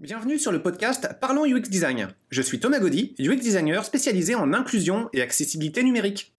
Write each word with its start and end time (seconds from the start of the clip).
Bienvenue 0.00 0.38
sur 0.38 0.50
le 0.50 0.62
podcast 0.62 1.10
Parlons 1.20 1.44
UX 1.44 1.68
Design. 1.68 2.08
Je 2.30 2.40
suis 2.40 2.58
Thomas 2.58 2.80
Gaudy, 2.80 3.14
UX 3.18 3.36
designer 3.36 3.84
spécialisé 3.84 4.34
en 4.34 4.54
inclusion 4.54 5.10
et 5.12 5.20
accessibilité 5.20 5.82
numérique. 5.82 6.34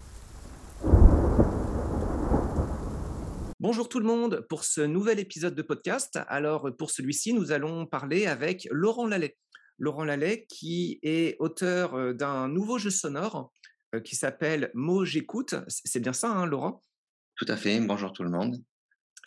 Bonjour 3.59 3.87
tout 3.87 4.00
le 4.00 4.05
monde 4.08 4.47
pour 4.50 4.63
ce 4.63 4.82
nouvel 4.82 5.19
épisode 5.19 5.53
de 5.53 5.61
podcast. 5.61 6.17
Alors 6.27 6.75
pour 6.75 6.89
celui-ci, 6.89 7.35
nous 7.35 7.51
allons 7.51 7.85
parler 7.85 8.25
avec 8.25 8.68
Laurent 8.71 9.05
Lallet. 9.05 9.38
Laurent 9.78 10.05
Lallet 10.05 10.48
qui 10.50 10.98
est 11.04 11.36
auteur 11.38 11.93
euh, 11.93 12.14
d'un 12.14 12.48
nouveau 12.48 12.80
jeu 12.80 12.89
sonore 12.89 13.52
euh, 13.93 14.00
qui 14.00 14.16
s'appelle 14.16 14.71
Mots 14.73 15.05
j'écoute. 15.05 15.54
C'est 15.68 16.00
bien 16.00 16.14
ça, 16.14 16.32
hein, 16.32 16.48
Laurent? 16.48 16.82
Tout 17.36 17.46
à 17.48 17.57
fait. 17.57 17.80
Bonjour 17.80 18.12
tout 18.12 18.23
le 18.23 18.32
monde. 18.32 18.57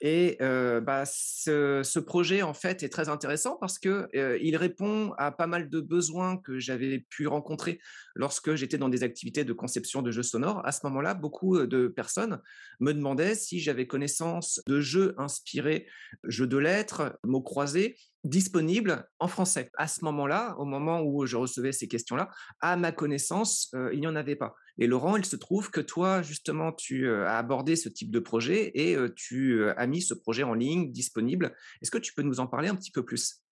Et 0.06 0.36
bah, 0.38 1.04
ce, 1.06 1.98
projet, 1.98 2.42
en 2.42 2.52
fait, 2.52 2.82
est 2.82 2.90
très 2.90 3.08
intéressant 3.08 3.56
parce 3.58 3.78
qu'il 3.78 4.06
il 4.12 4.54
répond 4.54 5.14
à 5.16 5.32
pas 5.32 5.46
mal 5.46 5.70
de 5.70 5.80
besoins 5.80 6.36
que 6.36 6.58
j'avais 6.58 6.98
pu 6.98 7.26
rencontrer 7.26 7.80
lorsque 8.14 8.54
j'étais 8.54 8.76
dans 8.76 8.90
des 8.90 9.02
activités 9.02 9.44
de 9.44 9.52
conception 9.54 10.02
de 10.02 10.10
jeux 10.10 10.22
sonores. 10.22 10.60
À 10.66 10.72
ce 10.72 10.80
moment-là, 10.84 11.14
beaucoup 11.14 11.66
de 11.66 11.88
personnes 11.88 12.42
me 12.80 12.92
demandaient 12.92 13.34
si 13.34 13.60
j'avais 13.60 13.86
connaissance 13.86 14.60
de 14.66 14.78
jeux 14.78 15.14
inspirés, 15.16 15.86
jeux 16.24 16.46
de 16.46 16.58
lettres, 16.58 17.18
mots 17.24 17.40
croisés, 17.40 17.96
disponibles 18.24 19.08
en 19.20 19.28
français. 19.28 19.70
À 19.78 19.88
ce 19.88 20.04
moment-là, 20.04 20.54
au 20.58 20.66
moment 20.66 21.00
où 21.00 21.24
je 21.24 21.38
recevais 21.38 21.72
ces 21.72 21.88
questions-là, 21.88 22.28
à 22.60 22.76
ma 22.76 22.92
connaissance, 22.92 23.74
il 23.92 24.00
n'y 24.00 24.06
en 24.06 24.16
avait 24.16 24.36
pas. 24.36 24.54
Et 24.78 24.86
Laurent, 24.86 25.16
il 25.16 25.24
se 25.24 25.36
trouve 25.36 25.70
que 25.70 25.80
toi, 25.80 26.22
justement, 26.22 26.72
tu 26.72 27.08
as 27.10 27.38
abordé 27.38 27.76
ce 27.76 27.88
type 27.88 28.10
de 28.10 28.18
projet 28.18 28.72
et 28.74 28.96
tu 29.14 29.68
as 29.70 29.86
mis 29.86 30.02
ce 30.02 30.14
projet 30.14 30.42
en 30.42 30.54
ligne, 30.54 30.90
disponible. 30.90 31.54
Est-ce 31.80 31.90
que 31.90 31.98
tu 31.98 32.12
peux 32.14 32.22
nous 32.22 32.40
en 32.40 32.46
parler 32.46 32.68
un 32.68 32.74
petit 32.74 32.90
peu 32.90 33.04
plus? 33.04 33.42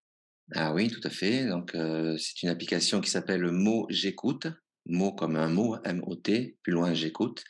Ah 0.54 0.74
oui, 0.74 0.90
tout 0.90 1.00
à 1.04 1.10
fait. 1.10 1.46
Donc, 1.46 1.70
c'est 2.18 2.42
une 2.42 2.48
application 2.48 3.00
qui 3.00 3.10
s'appelle 3.10 3.50
Mot 3.50 3.86
J'écoute. 3.88 4.48
Mot 4.86 5.12
comme 5.12 5.36
un 5.36 5.48
mot, 5.48 5.76
M-O-T, 5.84 6.56
plus 6.60 6.72
loin 6.72 6.92
j'écoute, 6.92 7.44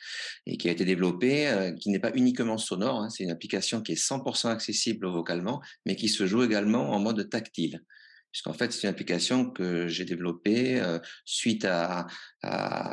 et 0.45 0.55
qui 0.55 0.69
a 0.69 0.71
été 0.71 0.85
développée, 0.85 1.73
qui 1.79 1.89
n'est 1.89 1.97
pas 1.97 2.11
uniquement 2.13 2.59
sonore, 2.59 3.01
hein. 3.01 3.09
c'est 3.09 3.23
une 3.23 3.31
application 3.31 3.81
qui 3.81 3.93
est 3.93 3.95
100% 3.95 4.49
accessible 4.49 5.07
vocalement, 5.07 5.59
mais 5.87 5.95
qui 5.95 6.09
se 6.09 6.27
joue 6.27 6.43
également 6.43 6.91
en 6.91 6.99
mode 6.99 7.27
tactile 7.31 7.83
puisqu'en 8.33 8.51
fait, 8.53 8.73
c'est 8.73 8.87
une 8.87 8.89
application 8.89 9.45
que 9.45 9.87
j'ai 9.87 10.05
développée 10.05 10.81
euh, 10.81 10.97
suite 11.23 11.65
à, 11.65 12.07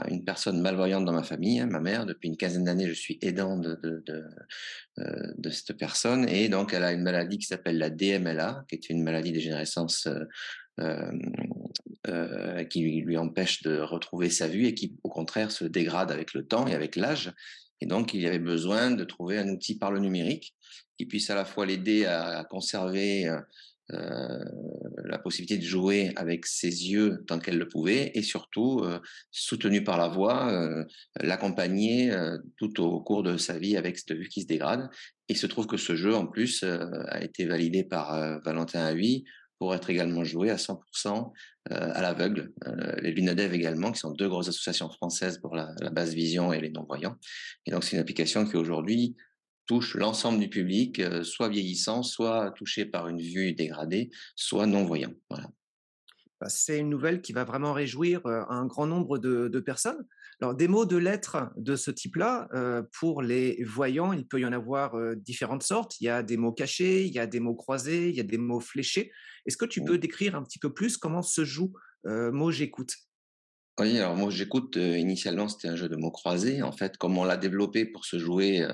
une 0.08 0.22
personne 0.22 0.60
malvoyante 0.60 1.06
dans 1.06 1.14
ma 1.14 1.24
famille, 1.24 1.58
hein, 1.58 1.66
ma 1.66 1.80
mère. 1.80 2.06
Depuis 2.06 2.28
une 2.28 2.36
quinzaine 2.36 2.64
d'années, 2.64 2.86
je 2.86 2.92
suis 2.92 3.18
aidant 3.22 3.60
euh, 3.64 4.02
de, 5.38 5.50
cette 5.50 5.76
personne. 5.78 6.28
Et 6.28 6.48
donc, 6.50 6.74
elle 6.74 6.84
a 6.84 6.92
une 6.92 7.02
maladie 7.02 7.38
qui 7.38 7.46
s'appelle 7.46 7.78
la 7.78 7.88
DMLA, 7.88 8.66
qui 8.68 8.74
est 8.74 8.90
une 8.90 9.02
maladie 9.02 9.32
dégénérescence 9.32 10.08
euh, 10.78 12.64
qui 12.64 13.00
lui, 13.00 13.16
empêche 13.16 13.62
de 13.62 13.80
retrouver 13.80 14.28
sa 14.28 14.46
vue 14.46 14.66
et 14.66 14.74
qui, 14.74 14.94
au 15.02 15.08
contraire, 15.08 15.50
se 15.50 15.64
dégrade 15.64 16.12
avec 16.12 16.34
le 16.34 16.46
temps 16.46 16.66
et 16.68 16.74
avec 16.74 16.96
l'âge. 16.96 17.32
Et 17.80 17.86
donc, 17.86 18.12
il 18.12 18.20
y 18.20 18.26
avait 18.26 18.38
besoin 18.38 18.90
de 18.90 19.04
trouver 19.04 19.38
un 19.38 19.48
outil 19.48 19.78
par 19.78 19.90
le 19.90 20.00
numérique 20.00 20.54
qui 20.98 21.06
puisse 21.06 21.30
à 21.30 21.34
la 21.34 21.46
fois 21.46 21.64
l'aider 21.64 22.04
à, 22.04 22.44
conserver 22.44 23.26
la 23.92 25.18
possibilité 25.18 25.58
de 25.58 25.66
jouer 25.66 26.12
avec 26.16 26.46
ses 26.46 26.90
yeux 26.90 27.24
tant 27.26 27.38
qu'elle 27.38 27.58
le 27.58 27.68
pouvait 27.68 28.12
et 28.14 28.22
surtout 28.22 28.80
euh, 28.80 29.00
soutenu 29.30 29.82
par 29.82 29.98
la 29.98 30.08
voix, 30.08 30.52
euh, 30.52 30.84
l'accompagner 31.20 32.12
tout 32.56 32.80
au 32.80 33.00
cours 33.00 33.22
de 33.22 33.36
sa 33.36 33.58
vie 33.58 33.76
avec 33.76 33.98
cette 33.98 34.12
vue 34.12 34.28
qui 34.28 34.42
se 34.42 34.46
dégrade. 34.46 34.88
Il 35.28 35.36
se 35.36 35.46
trouve 35.46 35.66
que 35.66 35.76
ce 35.76 35.94
jeu 35.94 36.14
en 36.14 36.26
plus 36.26 36.64
a 36.64 37.22
été 37.22 37.46
validé 37.46 37.84
par 37.84 38.40
Valentin 38.44 38.84
Ahui 38.84 39.24
pour 39.58 39.74
être 39.74 39.90
également 39.90 40.24
joué 40.24 40.50
à 40.50 40.56
100% 40.56 41.32
à 41.70 42.02
l'aveugle. 42.02 42.52
les 43.00 43.12
Lunadev 43.12 43.54
également, 43.54 43.92
qui 43.92 44.00
sont 44.00 44.10
deux 44.10 44.28
grosses 44.28 44.48
associations 44.48 44.90
françaises 44.90 45.38
pour 45.38 45.54
la, 45.54 45.72
la 45.80 45.90
basse 45.90 46.14
vision 46.14 46.52
et 46.52 46.60
les 46.60 46.70
non-voyants. 46.70 47.16
Et 47.66 47.70
donc 47.70 47.84
c'est 47.84 47.96
une 47.96 48.02
application 48.02 48.44
qui 48.44 48.56
aujourd'hui 48.56 49.14
touche 49.70 49.94
l'ensemble 49.94 50.40
du 50.40 50.48
public, 50.48 50.98
euh, 50.98 51.22
soit 51.22 51.48
vieillissant, 51.48 52.02
soit 52.02 52.50
touché 52.56 52.86
par 52.86 53.06
une 53.06 53.20
vue 53.20 53.52
dégradée, 53.52 54.10
soit 54.34 54.66
non-voyant. 54.66 55.12
Voilà. 55.30 55.48
Bah, 56.40 56.48
c'est 56.48 56.80
une 56.80 56.88
nouvelle 56.88 57.22
qui 57.22 57.32
va 57.32 57.44
vraiment 57.44 57.72
réjouir 57.72 58.26
euh, 58.26 58.42
un 58.48 58.66
grand 58.66 58.88
nombre 58.88 59.18
de, 59.18 59.60
personnes. 59.60 60.04
Alors, 60.40 60.56
des 60.56 60.66
mots 60.66 60.86
de 60.86 60.96
lettres 60.96 61.52
de 61.56 61.76
ce 61.76 61.92
type-là, 61.92 62.48
euh, 62.52 62.82
pour 62.98 63.22
les 63.22 63.62
voyants, 63.62 64.12
il 64.12 64.26
peut 64.26 64.40
y 64.40 64.44
en 64.44 64.52
avoir 64.52 64.96
différentes 65.14 65.62
sortes. 65.62 66.00
Il 66.00 66.04
y 66.04 66.08
a 66.08 66.24
des 66.24 66.36
mots 66.36 66.50
cachés, 66.50 67.06
il 67.06 67.12
y 67.12 67.20
a 67.20 67.28
des 67.28 67.38
mots 67.38 67.54
croisés, 67.54 68.08
il 68.08 68.16
y 68.16 68.20
a 68.20 68.24
des 68.24 68.38
mots 68.38 68.58
fléchés. 68.58 69.12
Est-ce 69.46 69.56
que 69.56 69.66
tu 69.66 69.84
peux 69.84 69.98
décrire 69.98 70.34
un 70.34 70.42
petit 70.42 70.58
peu 70.58 70.74
plus 70.74 70.96
comment 70.96 71.22
se 71.22 71.44
joue 71.44 71.72
mot 72.04 72.50
j'écoute? 72.50 72.92
Oui, 73.78 73.98
alors 73.98 74.16
moi 74.16 74.30
j'écoute, 74.30 74.76
initialement 74.76 75.48
c'était 75.48 75.68
un 75.68 75.76
jeu 75.76 75.88
de 75.88 75.96
mots 75.96 76.10
croisés. 76.10 76.62
En 76.62 76.72
fait, 76.72 76.96
comme 76.96 77.16
on 77.16 77.24
l'a 77.24 77.36
développé 77.36 77.86
pour 77.86 78.04
se 78.04 78.18
jouer 78.18 78.66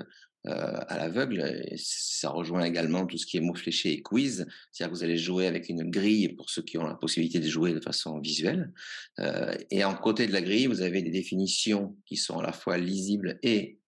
euh, 0.45 0.79
à 0.87 0.97
l'aveugle. 0.97 1.65
Ça 1.75 2.29
rejoint 2.29 2.63
également 2.63 3.05
tout 3.05 3.17
ce 3.17 3.25
qui 3.25 3.37
est 3.37 3.41
mots 3.41 3.55
fléchés 3.55 3.93
et 3.93 4.01
quiz. 4.01 4.45
C'est-à-dire 4.71 4.93
que 4.93 4.97
vous 4.97 5.03
allez 5.03 5.17
jouer 5.17 5.47
avec 5.47 5.67
une 5.67 5.89
grille 5.89 6.29
pour 6.29 6.49
ceux 6.49 6.61
qui 6.61 6.77
ont 6.77 6.85
la 6.85 6.95
possibilité 6.95 7.39
de 7.39 7.47
jouer 7.47 7.73
de 7.73 7.79
façon 7.79 8.19
visuelle. 8.19 8.71
Euh, 9.19 9.55
et 9.71 9.83
en 9.83 9.95
côté 9.95 10.27
de 10.27 10.31
la 10.31 10.41
grille, 10.41 10.67
vous 10.67 10.81
avez 10.81 11.01
des 11.01 11.11
définitions 11.11 11.97
qui 12.05 12.15
sont 12.15 12.39
à 12.39 12.43
la 12.43 12.53
fois 12.53 12.77
lisibles 12.77 13.39
et 13.43 13.79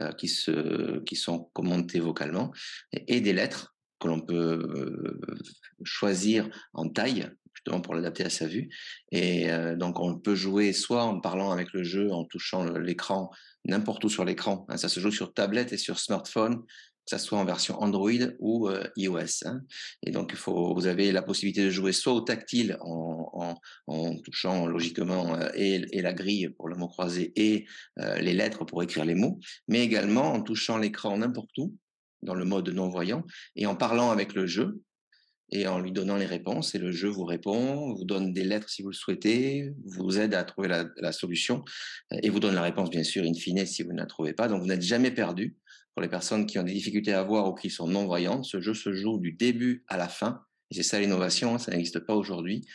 euh, 0.00 0.12
qui, 0.12 0.28
se, 0.28 1.00
qui 1.00 1.16
sont 1.16 1.50
commentées 1.52 2.00
vocalement, 2.00 2.52
et, 2.92 3.20
des 3.20 3.32
lettres 3.32 3.74
que 3.98 4.06
l'on 4.06 4.20
peut 4.20 5.18
choisir 5.82 6.48
en 6.72 6.88
taille 6.88 7.28
justement 7.58 7.80
pour 7.80 7.94
l'adapter 7.94 8.24
à 8.24 8.30
sa 8.30 8.46
vue. 8.46 8.68
Et 9.12 9.48
donc 9.76 10.00
on 10.00 10.18
peut 10.18 10.34
jouer 10.34 10.72
soit 10.72 11.04
en 11.04 11.20
parlant 11.20 11.50
avec 11.50 11.72
le 11.72 11.82
jeu, 11.82 12.12
en 12.12 12.24
touchant 12.24 12.64
l'écran 12.64 13.30
n'importe 13.68 14.04
où 14.04 14.08
sur 14.08 14.24
l'écran. 14.24 14.66
Hein. 14.68 14.76
Ça 14.76 14.88
se 14.88 14.98
joue 14.98 15.12
sur 15.12 15.32
tablette 15.32 15.72
et 15.72 15.76
sur 15.76 15.98
smartphone, 15.98 16.62
que 16.62 17.16
ce 17.16 17.18
soit 17.18 17.38
en 17.38 17.44
version 17.44 17.80
Android 17.80 18.10
ou 18.38 18.68
euh, 18.68 18.84
iOS. 18.96 19.44
Hein. 19.44 19.60
Et 20.02 20.10
donc, 20.10 20.30
il 20.32 20.38
faut, 20.38 20.74
vous 20.74 20.86
avez 20.86 21.12
la 21.12 21.22
possibilité 21.22 21.64
de 21.64 21.70
jouer 21.70 21.92
soit 21.92 22.12
au 22.12 22.20
tactile 22.20 22.76
en, 22.80 23.56
en, 23.86 24.16
touchant 24.18 24.66
logiquement 24.66 25.34
euh, 25.34 25.48
et, 25.54 25.82
et, 25.92 26.02
la 26.02 26.12
grille 26.12 26.48
pour 26.50 26.68
le 26.68 26.76
mot 26.76 26.88
croisé 26.88 27.32
et 27.36 27.66
euh, 27.98 28.18
les 28.18 28.34
lettres 28.34 28.64
pour 28.64 28.82
écrire 28.82 29.04
les 29.04 29.14
mots, 29.14 29.38
mais 29.68 29.80
également 29.80 30.32
en 30.32 30.42
touchant 30.42 30.78
l'écran 30.78 31.16
n'importe 31.18 31.56
où 31.58 31.74
dans 32.22 32.34
le 32.34 32.44
mode 32.44 32.68
non-voyant 32.70 33.22
et 33.54 33.66
en 33.66 33.76
parlant 33.76 34.10
avec 34.10 34.34
le 34.34 34.46
jeu 34.46 34.82
et 35.50 35.66
en 35.66 35.78
lui 35.78 35.92
donnant 35.92 36.16
les 36.16 36.26
réponses. 36.26 36.74
Et 36.74 36.78
le 36.78 36.92
jeu 36.92 37.08
vous 37.08 37.24
répond, 37.24 37.94
vous 37.94 38.04
donne 38.04 38.32
des 38.32 38.44
lettres 38.44 38.68
si 38.68 38.82
vous 38.82 38.90
le 38.90 38.94
souhaitez, 38.94 39.72
vous 39.84 40.18
aide 40.18 40.34
à 40.34 40.44
trouver 40.44 40.68
la, 40.68 41.12
solution 41.12 41.64
et 42.10 42.28
vous 42.30 42.40
donne 42.40 42.54
la 42.54 42.62
réponse, 42.62 42.90
bien 42.90 43.04
sûr, 43.04 43.24
in 43.24 43.34
fine, 43.34 43.64
si 43.66 43.82
vous 43.82 43.92
ne 43.92 43.98
la 43.98 44.06
trouvez 44.06 44.32
pas. 44.32 44.48
Donc, 44.48 44.60
vous 44.60 44.68
n'êtes 44.68 44.82
jamais 44.82 45.10
perdu. 45.10 45.56
Pour 45.94 46.02
les 46.02 46.08
personnes 46.08 46.46
qui 46.46 46.60
ont 46.60 46.62
des 46.62 46.74
difficultés 46.74 47.12
à 47.12 47.24
voir 47.24 47.48
ou 47.48 47.54
qui 47.54 47.70
sont 47.70 47.88
non-voyantes, 47.88 48.44
ce 48.44 48.60
jeu 48.60 48.72
se 48.72 48.92
joue 48.92 49.18
du 49.18 49.32
début 49.32 49.84
à 49.88 49.96
la 49.96 50.08
fin. 50.08 50.42
Et 50.70 50.76
c'est 50.76 50.84
ça 50.84 51.00
l'innovation, 51.00 51.54
hein, 51.54 51.58
ça 51.58 51.72
n'existe 51.72 51.98
pas 51.98 52.14
aujourd'hui, 52.14 52.66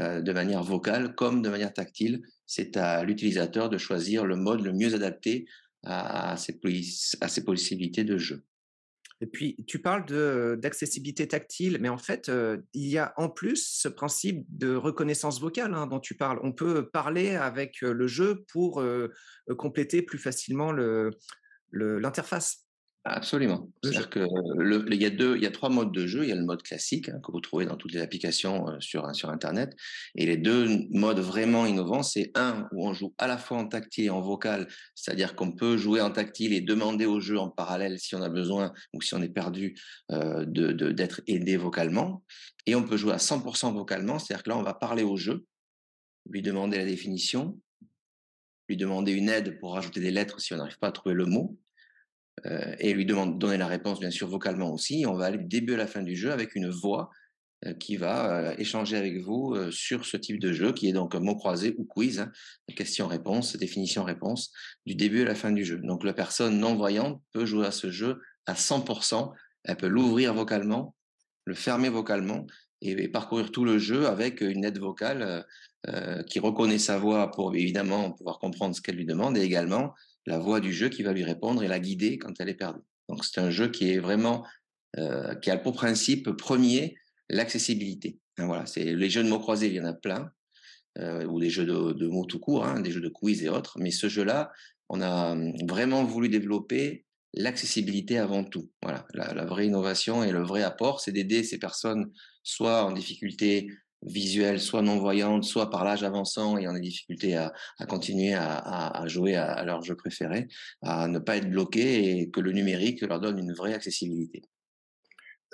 euh, 0.00 0.20
de 0.20 0.32
manière 0.32 0.64
vocale 0.64 1.14
comme 1.14 1.42
de 1.42 1.48
manière 1.48 1.72
tactile. 1.72 2.22
C'est 2.46 2.76
à 2.76 3.04
l'utilisateur 3.04 3.70
de 3.70 3.78
choisir 3.78 4.24
le 4.24 4.34
mode 4.34 4.62
le 4.62 4.72
mieux 4.72 4.94
adapté 4.94 5.46
à 5.84 6.36
ses 6.36 7.44
possibilités 7.44 8.04
de 8.04 8.16
jeu. 8.16 8.44
Et 9.22 9.26
puis, 9.26 9.56
tu 9.68 9.78
parles 9.78 10.04
d'accessibilité 10.58 11.28
tactile, 11.28 11.78
mais 11.80 11.88
en 11.88 11.96
fait, 11.96 12.30
il 12.74 12.88
y 12.88 12.98
a 12.98 13.14
en 13.16 13.28
plus 13.28 13.64
ce 13.64 13.88
principe 13.88 14.44
de 14.48 14.74
reconnaissance 14.74 15.40
vocale 15.40 15.72
hein, 15.74 15.86
dont 15.86 16.00
tu 16.00 16.16
parles. 16.16 16.40
On 16.42 16.52
peut 16.52 16.90
parler 16.90 17.36
avec 17.36 17.82
le 17.82 18.06
jeu 18.08 18.44
pour 18.52 18.84
compléter 19.56 20.02
plus 20.02 20.18
facilement 20.18 20.72
l'interface. 21.70 22.66
Absolument. 23.04 23.68
C'est-à-dire 23.82 24.10
que 24.10 24.20
le, 24.58 24.86
il 24.92 25.02
y 25.02 25.06
a 25.06 25.10
deux, 25.10 25.36
il 25.36 25.42
y 25.42 25.46
a 25.46 25.50
trois 25.50 25.70
modes 25.70 25.92
de 25.92 26.06
jeu. 26.06 26.22
Il 26.22 26.28
y 26.28 26.32
a 26.32 26.36
le 26.36 26.44
mode 26.44 26.62
classique 26.62 27.08
hein, 27.08 27.18
que 27.20 27.32
vous 27.32 27.40
trouvez 27.40 27.66
dans 27.66 27.76
toutes 27.76 27.92
les 27.92 28.00
applications 28.00 28.68
euh, 28.68 28.76
sur 28.78 29.12
sur 29.12 29.28
Internet, 29.30 29.74
et 30.14 30.24
les 30.24 30.36
deux 30.36 30.86
modes 30.90 31.18
vraiment 31.18 31.66
innovants, 31.66 32.04
c'est 32.04 32.30
un 32.36 32.68
où 32.70 32.86
on 32.86 32.92
joue 32.92 33.12
à 33.18 33.26
la 33.26 33.38
fois 33.38 33.58
en 33.58 33.66
tactile 33.66 34.04
et 34.04 34.10
en 34.10 34.20
vocal, 34.20 34.68
c'est-à-dire 34.94 35.34
qu'on 35.34 35.50
peut 35.50 35.76
jouer 35.76 36.00
en 36.00 36.12
tactile 36.12 36.52
et 36.52 36.60
demander 36.60 37.04
au 37.04 37.18
jeu 37.18 37.40
en 37.40 37.50
parallèle 37.50 37.98
si 37.98 38.14
on 38.14 38.22
a 38.22 38.28
besoin 38.28 38.72
ou 38.92 39.02
si 39.02 39.14
on 39.14 39.22
est 39.22 39.28
perdu 39.28 39.74
euh, 40.12 40.44
de 40.44 40.70
d'être 40.92 41.22
aidé 41.26 41.56
vocalement, 41.56 42.22
et 42.66 42.76
on 42.76 42.84
peut 42.84 42.96
jouer 42.96 43.14
à 43.14 43.18
100% 43.18 43.72
vocalement, 43.72 44.20
c'est-à-dire 44.20 44.44
que 44.44 44.50
là 44.50 44.58
on 44.58 44.62
va 44.62 44.74
parler 44.74 45.02
au 45.02 45.16
jeu, 45.16 45.44
lui 46.30 46.40
demander 46.40 46.78
la 46.78 46.84
définition, 46.84 47.58
lui 48.68 48.76
demander 48.76 49.10
une 49.10 49.28
aide 49.28 49.58
pour 49.58 49.74
rajouter 49.74 49.98
des 49.98 50.12
lettres 50.12 50.40
si 50.40 50.54
on 50.54 50.58
n'arrive 50.58 50.78
pas 50.78 50.88
à 50.88 50.92
trouver 50.92 51.16
le 51.16 51.26
mot 51.26 51.58
euh, 52.46 52.74
et 52.78 52.92
lui 52.92 53.04
demande, 53.04 53.38
donner 53.38 53.58
la 53.58 53.66
réponse 53.66 54.00
bien 54.00 54.10
sûr 54.10 54.28
vocalement 54.28 54.72
aussi. 54.72 55.04
On 55.06 55.14
va 55.14 55.26
aller 55.26 55.38
du 55.38 55.44
début 55.44 55.74
à 55.74 55.76
la 55.76 55.86
fin 55.86 56.02
du 56.02 56.16
jeu 56.16 56.32
avec 56.32 56.54
une 56.54 56.70
voix 56.70 57.10
euh, 57.66 57.74
qui 57.74 57.96
va 57.96 58.32
euh, 58.32 58.54
échanger 58.58 58.96
avec 58.96 59.18
vous 59.18 59.54
sur 59.70 60.06
ce 60.06 60.16
type 60.16 60.40
de 60.40 60.52
jeu 60.52 60.72
qui 60.72 60.88
est 60.88 60.92
donc 60.92 61.14
un 61.14 61.20
mot 61.20 61.36
croisé 61.36 61.74
ou 61.78 61.84
quiz, 61.84 62.20
hein, 62.20 62.32
question-réponse, 62.74 63.56
définition-réponse, 63.56 64.50
du 64.86 64.94
début 64.94 65.22
à 65.22 65.26
la 65.26 65.34
fin 65.34 65.52
du 65.52 65.64
jeu. 65.64 65.78
Donc 65.78 66.04
la 66.04 66.14
personne 66.14 66.58
non-voyante 66.58 67.22
peut 67.32 67.44
jouer 67.44 67.66
à 67.66 67.70
ce 67.70 67.90
jeu 67.90 68.20
à 68.46 68.54
100%, 68.54 69.32
elle 69.64 69.76
peut 69.76 69.86
l'ouvrir 69.86 70.34
vocalement, 70.34 70.96
le 71.44 71.54
fermer 71.54 71.90
vocalement, 71.90 72.46
et, 72.80 73.06
parcourir 73.06 73.52
tout 73.52 73.64
le 73.64 73.78
jeu 73.78 74.08
avec 74.08 74.40
une 74.40 74.64
aide 74.64 74.78
vocale 74.78 75.46
qui 76.26 76.40
reconnaît 76.40 76.78
sa 76.78 76.98
voix 76.98 77.30
pour 77.30 77.54
évidemment 77.54 78.10
pouvoir 78.10 78.40
comprendre 78.40 78.74
ce 78.74 78.80
qu'elle 78.80 78.96
lui 78.96 79.06
demande 79.06 79.36
et 79.36 79.42
également 79.42 79.94
la 80.26 80.38
voix 80.38 80.60
du 80.60 80.72
jeu 80.72 80.88
qui 80.88 81.02
va 81.02 81.12
lui 81.12 81.24
répondre 81.24 81.62
et 81.62 81.68
la 81.68 81.80
guider 81.80 82.18
quand 82.18 82.40
elle 82.40 82.48
est 82.48 82.54
perdue. 82.54 82.82
Donc 83.08 83.24
c'est 83.24 83.40
un 83.40 83.50
jeu 83.50 83.68
qui 83.68 83.90
est 83.90 83.98
vraiment 83.98 84.46
qui 85.40 85.50
a 85.50 85.56
pour 85.56 85.72
principe 85.72 86.30
premier 86.32 86.96
l'accessibilité. 87.30 88.18
Hein, 88.36 88.46
voilà, 88.46 88.66
c'est 88.66 88.84
les 88.84 89.08
jeux 89.08 89.24
de 89.24 89.28
mots 89.30 89.38
croisés, 89.38 89.68
il 89.68 89.72
y 89.72 89.80
en 89.80 89.86
a 89.86 89.94
plein, 89.94 90.30
ou 90.98 91.40
des 91.40 91.48
jeux 91.48 91.64
de, 91.64 92.06
mots 92.06 92.26
tout 92.26 92.38
court, 92.38 92.66
hein, 92.66 92.80
des 92.80 92.90
jeux 92.90 93.00
de 93.00 93.08
quiz 93.08 93.42
et 93.42 93.48
autres. 93.48 93.78
Mais 93.78 93.90
ce 93.90 94.10
jeu-là, 94.10 94.52
on 94.92 95.00
a 95.00 95.32
hum, 95.32 95.54
vraiment 95.66 96.04
voulu 96.04 96.28
développer 96.28 97.06
l'accessibilité 97.34 98.18
avant 98.18 98.44
tout. 98.44 98.70
Voilà, 98.82 99.06
la, 99.14 99.44
vraie 99.46 99.66
innovation 99.66 100.22
et 100.22 100.30
le 100.30 100.42
vrai 100.42 100.62
apport, 100.62 101.00
c'est 101.00 101.12
d'aider 101.12 101.42
ces 101.44 101.58
personnes 101.58 102.12
soit 102.42 102.84
en 102.84 102.92
difficulté 102.92 103.68
visuelle, 104.02 104.60
soit 104.60 104.82
non-voyante, 104.82 105.44
soit 105.44 105.70
par 105.70 105.84
l'âge 105.84 106.02
avançant 106.02 106.58
et 106.58 106.66
en 106.68 106.78
difficulté 106.78 107.36
à, 107.36 107.52
à 107.78 107.86
continuer 107.86 108.34
à, 108.34 108.56
à, 108.56 109.06
jouer 109.06 109.36
à, 109.36 109.64
leur 109.64 109.82
jeu 109.82 109.94
préféré, 109.94 110.48
à 110.82 111.08
ne 111.08 111.18
pas 111.18 111.36
être 111.36 111.50
bloqués 111.50 112.18
et 112.18 112.30
que 112.30 112.40
le 112.40 112.52
numérique 112.52 113.02
leur 113.02 113.20
donne 113.20 113.38
une 113.38 113.52
vraie 113.52 113.74
accessibilité 113.74 114.42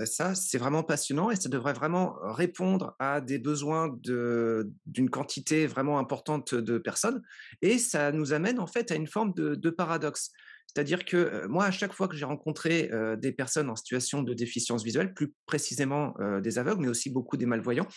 ça, 0.07 0.35
c'est 0.35 0.59
vraiment 0.59 0.83
passionnant 0.83 1.31
et 1.31 1.37
ça 1.37 1.49
devrait 1.49 1.73
vraiment 1.73 2.17
répondre 2.23 2.95
à 2.99 3.21
des 3.21 3.39
besoins 3.39 3.97
d'une 4.05 5.11
quantité 5.11 5.67
vraiment 5.67 5.99
importante 5.99 6.55
de 6.55 6.79
personnes. 6.79 7.23
Et 7.63 7.79
ça 7.79 8.13
nous 8.13 8.33
amène 8.33 8.61
en 8.61 8.67
fait 8.67 8.91
à 8.93 8.95
une 8.95 9.07
forme 9.07 9.33
de, 9.35 9.71
paradoxe. 9.71 10.31
C'est-à-dire 10.69 11.05
que 11.05 11.47
moi, 11.47 11.65
à 11.65 11.71
chaque 11.71 11.93
fois 11.93 12.09
que 12.09 12.17
j'ai 12.17 12.25
rencontré 12.25 12.91
des 13.19 13.33
personnes 13.33 13.71
en 13.71 13.75
situation 13.75 14.23
de 14.23 14.35
déficience 14.35 14.85
visuelle, 14.85 15.15
plus 15.15 15.33
précisément 15.47 16.15
des 16.43 16.59
aveugles, 16.59 16.83
mais 16.83 16.89
aussi 16.89 17.11
beaucoup 17.11 17.37
des 17.37 17.47
malvoyants, 17.47 17.89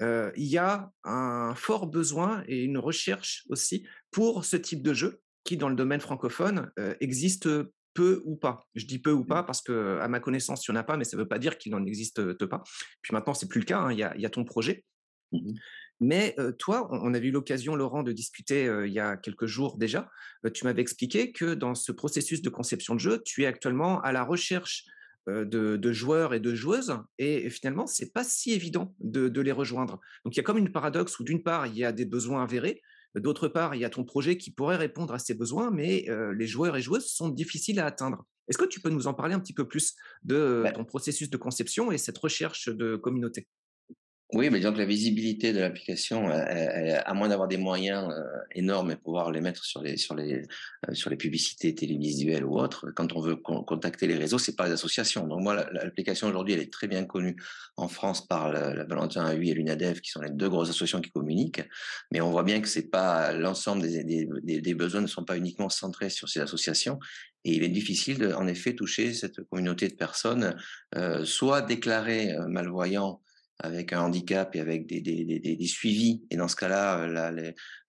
il 0.00 0.32
y 0.36 0.58
a 0.58 0.90
un 1.04 1.54
fort 1.54 1.86
besoin 1.86 2.42
et 2.48 2.64
une 2.64 2.78
recherche 2.78 3.44
aussi 3.48 3.86
pour 4.10 4.44
ce 4.44 4.56
type 4.56 4.82
de 4.82 4.92
jeu 4.92 5.20
qui, 5.44 5.56
dans 5.56 5.68
le 5.68 5.76
domaine 5.76 6.00
francophone, 6.00 6.70
existe 7.00 7.48
peu 7.96 8.22
ou 8.24 8.36
pas. 8.36 8.68
Je 8.74 8.86
dis 8.86 9.00
peu 9.00 9.10
ou 9.10 9.24
pas 9.24 9.42
mmh. 9.42 9.46
parce 9.46 9.62
que, 9.62 9.98
à 10.00 10.06
ma 10.06 10.20
connaissance, 10.20 10.66
il 10.66 10.70
n'y 10.70 10.76
en 10.76 10.80
a 10.80 10.84
pas, 10.84 10.96
mais 10.96 11.04
ça 11.04 11.16
ne 11.16 11.22
veut 11.22 11.28
pas 11.28 11.38
dire 11.38 11.58
qu'il 11.58 11.72
n'en 11.72 11.84
existe 11.84 12.22
pas. 12.46 12.62
Puis 13.02 13.12
maintenant, 13.12 13.34
c'est 13.34 13.48
plus 13.48 13.60
le 13.60 13.64
cas. 13.64 13.80
Hein, 13.80 13.92
il 13.92 13.98
y, 13.98 14.26
a, 14.26 14.30
ton 14.30 14.44
projet. 14.44 14.84
Mmh 15.32 15.54
mais 16.00 16.36
toi, 16.58 16.88
on, 16.90 17.14
avait 17.14 17.28
eu 17.28 17.30
l'occasion, 17.30 17.74
Laurent, 17.74 18.02
de 18.02 18.12
discuter 18.12 18.70
il 18.84 18.92
y 18.92 19.00
a 19.00 19.16
quelques 19.16 19.46
jours 19.46 19.78
déjà. 19.78 20.10
tu 20.52 20.64
m'avais 20.64 20.82
expliqué 20.82 21.32
que 21.32 21.54
dans 21.54 21.74
ce 21.74 21.90
processus 21.92 22.42
de 22.42 22.50
conception 22.50 22.94
de 22.94 23.00
jeu, 23.00 23.22
tu 23.24 23.44
es 23.44 23.46
actuellement 23.46 24.00
à 24.02 24.12
la 24.12 24.22
recherche 24.22 24.84
de, 25.26 25.92
joueurs 25.92 26.34
et 26.34 26.40
de 26.40 26.54
joueuses, 26.54 26.98
et, 27.18 27.48
finalement, 27.50 27.86
c'est 27.86 28.12
pas 28.12 28.24
si 28.24 28.52
évident 28.52 28.94
de, 29.00 29.28
de, 29.28 29.40
les 29.40 29.52
rejoindre. 29.52 29.98
Donc 30.24 30.34
il 30.34 30.36
y 30.36 30.40
a 30.40 30.44
comme 30.44 30.58
une 30.58 30.70
paradoxe 30.70 31.18
où 31.18 31.24
d'une 31.24 31.42
part, 31.42 31.66
il 31.66 31.76
y 31.76 31.84
a 31.84 31.92
des 31.92 32.04
besoins 32.04 32.42
avérés, 32.42 32.82
D'autre 33.16 33.48
part, 33.48 33.74
il 33.74 33.80
y 33.80 33.84
a 33.84 33.90
ton 33.90 34.04
projet 34.04 34.36
qui 34.36 34.50
pourrait 34.50 34.76
répondre 34.76 35.14
à 35.14 35.18
ces 35.18 35.32
besoins, 35.34 35.70
mais 35.70 36.06
les 36.34 36.46
joueurs 36.46 36.76
et 36.76 36.82
joueuses 36.82 37.06
sont 37.06 37.30
difficiles 37.30 37.80
à 37.80 37.86
atteindre. 37.86 38.26
Est-ce 38.48 38.58
que 38.58 38.64
tu 38.64 38.80
peux 38.80 38.90
nous 38.90 39.06
en 39.06 39.14
parler 39.14 39.34
un 39.34 39.40
petit 39.40 39.54
peu 39.54 39.66
plus 39.66 39.96
de 40.22 40.62
bah 40.64 40.72
ton 40.72 40.84
processus 40.84 41.30
de 41.30 41.36
conception 41.36 41.90
et 41.90 41.98
cette 41.98 42.18
recherche 42.18 42.68
de 42.68 42.96
communauté? 42.96 43.48
Oui, 44.32 44.50
mais 44.50 44.60
que 44.60 44.66
la 44.66 44.84
visibilité 44.84 45.52
de 45.52 45.60
l'application, 45.60 46.28
à 46.28 47.14
moins 47.14 47.28
d'avoir 47.28 47.46
des 47.46 47.58
moyens 47.58 48.12
euh, 48.12 48.22
énormes 48.56 48.90
et 48.90 48.96
pouvoir 48.96 49.30
les 49.30 49.40
mettre 49.40 49.64
sur 49.64 49.80
les 49.80 49.96
sur 49.96 50.16
les 50.16 50.42
euh, 50.88 50.94
sur 50.94 51.10
les 51.10 51.16
publicités 51.16 51.72
télévisuelles 51.76 52.44
ou 52.44 52.58
autres, 52.58 52.90
quand 52.96 53.12
on 53.12 53.20
veut 53.20 53.36
contacter 53.36 54.08
les 54.08 54.16
réseaux, 54.16 54.38
c'est 54.38 54.56
pas 54.56 54.66
les 54.66 54.72
associations. 54.72 55.28
Donc 55.28 55.42
moi, 55.42 55.54
l'application 55.70 56.26
aujourd'hui, 56.26 56.54
elle 56.54 56.60
est 56.60 56.72
très 56.72 56.88
bien 56.88 57.04
connue 57.04 57.36
en 57.76 57.86
France 57.86 58.26
par 58.26 58.50
la, 58.50 58.84
Valentin 58.84 59.32
AUI 59.32 59.50
et 59.50 59.54
l'UNADEV, 59.54 60.00
qui 60.00 60.10
sont 60.10 60.22
les 60.22 60.30
deux 60.30 60.48
grosses 60.48 60.70
associations 60.70 61.00
qui 61.00 61.12
communiquent. 61.12 61.62
Mais 62.10 62.20
on 62.20 62.32
voit 62.32 62.42
bien 62.42 62.60
que 62.60 62.66
c'est 62.66 62.90
pas 62.90 63.32
l'ensemble 63.32 63.82
des, 63.82 64.02
des, 64.02 64.60
des, 64.60 64.74
besoins 64.74 65.02
ne 65.02 65.06
sont 65.06 65.24
pas 65.24 65.36
uniquement 65.36 65.68
centrés 65.68 66.10
sur 66.10 66.28
ces 66.28 66.40
associations. 66.40 66.98
Et 67.44 67.54
il 67.54 67.62
est 67.62 67.68
difficile, 67.68 68.18
de, 68.18 68.32
en 68.32 68.48
effet, 68.48 68.74
toucher 68.74 69.14
cette 69.14 69.40
communauté 69.44 69.86
de 69.86 69.94
personnes, 69.94 70.56
euh, 70.96 71.24
soit 71.24 71.62
déclarées 71.62 72.32
euh, 72.32 72.48
malvoyants 72.48 73.20
avec 73.58 73.92
un 73.92 74.00
handicap 74.00 74.54
et 74.54 74.60
avec 74.60 74.86
des, 74.86 75.66
suivis. 75.66 76.22
Et 76.30 76.36
dans 76.36 76.48
ce 76.48 76.56
cas-là, 76.56 77.30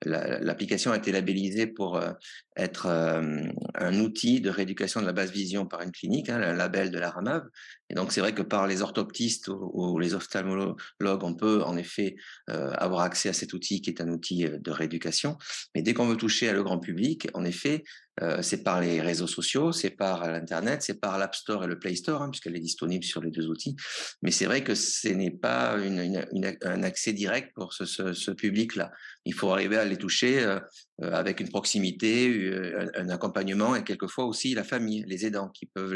l'application 0.06 0.92
a 0.92 0.98
été 0.98 1.12
labellisée 1.12 1.68
pour 1.68 1.98
euh, 1.98 2.12
être 2.56 2.86
euh, 2.86 3.42
un 3.76 4.00
outil 4.00 4.40
de 4.40 4.50
rééducation 4.50 5.02
de 5.02 5.06
la 5.06 5.14
basse 5.14 5.32
vision 5.32 5.66
par 5.66 5.82
une 5.82 5.92
clinique, 5.92 6.30
hein, 6.30 6.40
le 6.40 6.54
label 6.54 6.92
de 6.92 7.00
la 7.00 7.10
RAMAV. 7.10 7.44
Et 7.90 7.96
donc 7.96 8.12
c'est 8.12 8.22
vrai 8.22 8.34
que 8.34 8.42
par 8.42 8.68
les 8.68 8.82
orthoptistes 8.82 9.50
ou, 9.50 10.00
les 10.00 10.14
ophtalmologues, 10.14 10.78
on 11.02 11.36
peut 11.36 11.64
en 11.64 11.78
effet 11.78 12.16
euh, 12.50 12.72
avoir 12.78 13.02
accès 13.02 13.30
à 13.30 13.34
cet 13.34 13.54
outil 13.54 13.82
qui 13.82 13.90
est 13.90 14.02
un 14.02 14.10
outil 14.10 14.46
de 14.50 14.72
rééducation. 14.72 15.38
Mais 15.76 15.82
dès 15.82 15.94
qu'on 15.94 16.08
veut 16.08 16.18
toucher 16.18 16.50
à 16.50 16.54
le 16.54 16.64
grand 16.64 16.80
public, 16.80 17.28
en 17.34 17.46
effet, 17.46 17.84
euh, 18.22 18.42
c'est 18.42 18.64
par 18.64 18.82
les 18.82 19.00
réseaux 19.02 19.28
sociaux, 19.28 19.72
c'est 19.72 19.92
par 19.92 20.30
l'internet, 20.32 20.82
c'est 20.82 21.00
par 21.00 21.18
l'App 21.18 21.36
Store 21.36 21.64
et 21.64 21.68
le 21.68 21.78
Play 21.78 21.96
Store, 21.96 22.22
hein, 22.22 22.30
puisqu'elle 22.30 22.56
est 22.56 22.62
disponible 22.62 23.04
sur 23.04 23.22
les 23.22 23.30
deux 23.30 23.48
outils. 23.48 23.76
Mais 24.22 24.32
c'est 24.32 24.46
vrai 24.46 24.64
que 24.64 24.74
ce 24.74 25.10
n'est 25.10 25.32
pas 25.32 25.78
un 25.78 26.84
accès 26.84 27.14
direct 27.14 27.52
pour 27.54 27.74
ce, 27.74 28.32
public-là. 28.32 28.92
Il 29.26 29.34
faut 29.34 29.52
arriver 29.52 29.78
à 29.78 29.86
les 29.86 29.98
toucher 29.98 30.44
euh, 30.44 30.60
euh 31.02 31.12
avec 31.14 31.40
une 31.40 31.50
proximité, 31.50 32.52
un, 32.96 33.10
accompagnement 33.10 33.76
et 33.76 33.84
quelquefois 33.84 34.26
aussi 34.26 34.54
la 34.54 34.64
famille, 34.64 35.04
les 35.08 35.26
aidants, 35.26 35.50
qui 35.50 35.66
peuvent 35.66 35.96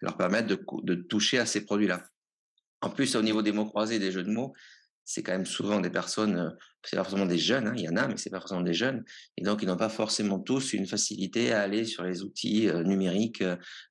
leur 0.00 0.16
permettre 0.16 0.48
de, 0.48 0.60
de 0.82 0.94
toucher 0.94 1.38
à 1.38 1.46
ces 1.46 1.64
produits-là. 1.64 2.02
En 2.80 2.90
plus, 2.90 3.16
au 3.16 3.22
niveau 3.22 3.42
des 3.42 3.52
mots 3.52 3.66
croisés, 3.66 3.98
des 3.98 4.12
jeux 4.12 4.22
de 4.22 4.30
mots, 4.30 4.52
c'est 5.08 5.22
quand 5.22 5.32
même 5.32 5.46
souvent 5.46 5.80
des 5.80 5.88
personnes, 5.88 6.36
euh, 6.36 6.50
c'est 6.84 6.96
pas 6.96 7.02
forcément 7.02 7.24
des 7.24 7.38
jeunes, 7.38 7.66
hein, 7.66 7.72
il 7.74 7.82
y 7.82 7.88
en 7.88 7.96
a, 7.96 8.06
mais 8.06 8.18
c'est 8.18 8.28
pas 8.28 8.40
forcément 8.40 8.60
des 8.60 8.74
jeunes, 8.74 9.04
et 9.38 9.42
donc 9.42 9.62
ils 9.62 9.66
n'ont 9.66 9.78
pas 9.78 9.88
forcément 9.88 10.38
tous 10.38 10.74
une 10.74 10.86
facilité 10.86 11.50
à 11.52 11.62
aller 11.62 11.86
sur 11.86 12.04
les 12.04 12.22
outils 12.22 12.68
euh, 12.68 12.82
numériques 12.82 13.42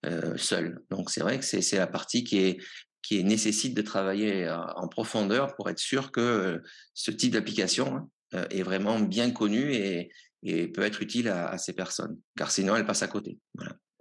euh, 0.05 0.37
seuls. 0.37 0.79
Donc 0.91 1.09
c'est 1.09 1.21
vrai 1.21 1.39
que 1.39 1.43
c'est 1.43 1.77
la 1.77 1.87
partie 1.87 2.23
qui 2.23 2.37
est 2.37 2.57
qui 3.01 3.23
nécessite 3.23 3.73
de 3.73 3.81
travailler 3.81 4.49
en 4.49 4.87
profondeur 4.89 5.55
pour 5.55 5.69
être 5.69 5.79
sûr 5.79 6.11
que 6.11 6.61
ce 6.93 7.09
type 7.09 7.31
d'application 7.31 8.09
hein, 8.33 8.45
est 8.49 8.63
vraiment 8.63 8.99
bien 8.99 9.31
connu 9.31 9.73
et, 9.73 10.11
et 10.43 10.67
peut 10.67 10.81
être 10.81 11.01
utile 11.01 11.29
à, 11.29 11.57
ces 11.57 11.71
personnes, 11.71 12.19
car 12.35 12.51
sinon 12.51 12.75
elles 12.75 12.85
passent 12.85 13.03
à 13.03 13.07
côté. 13.07 13.39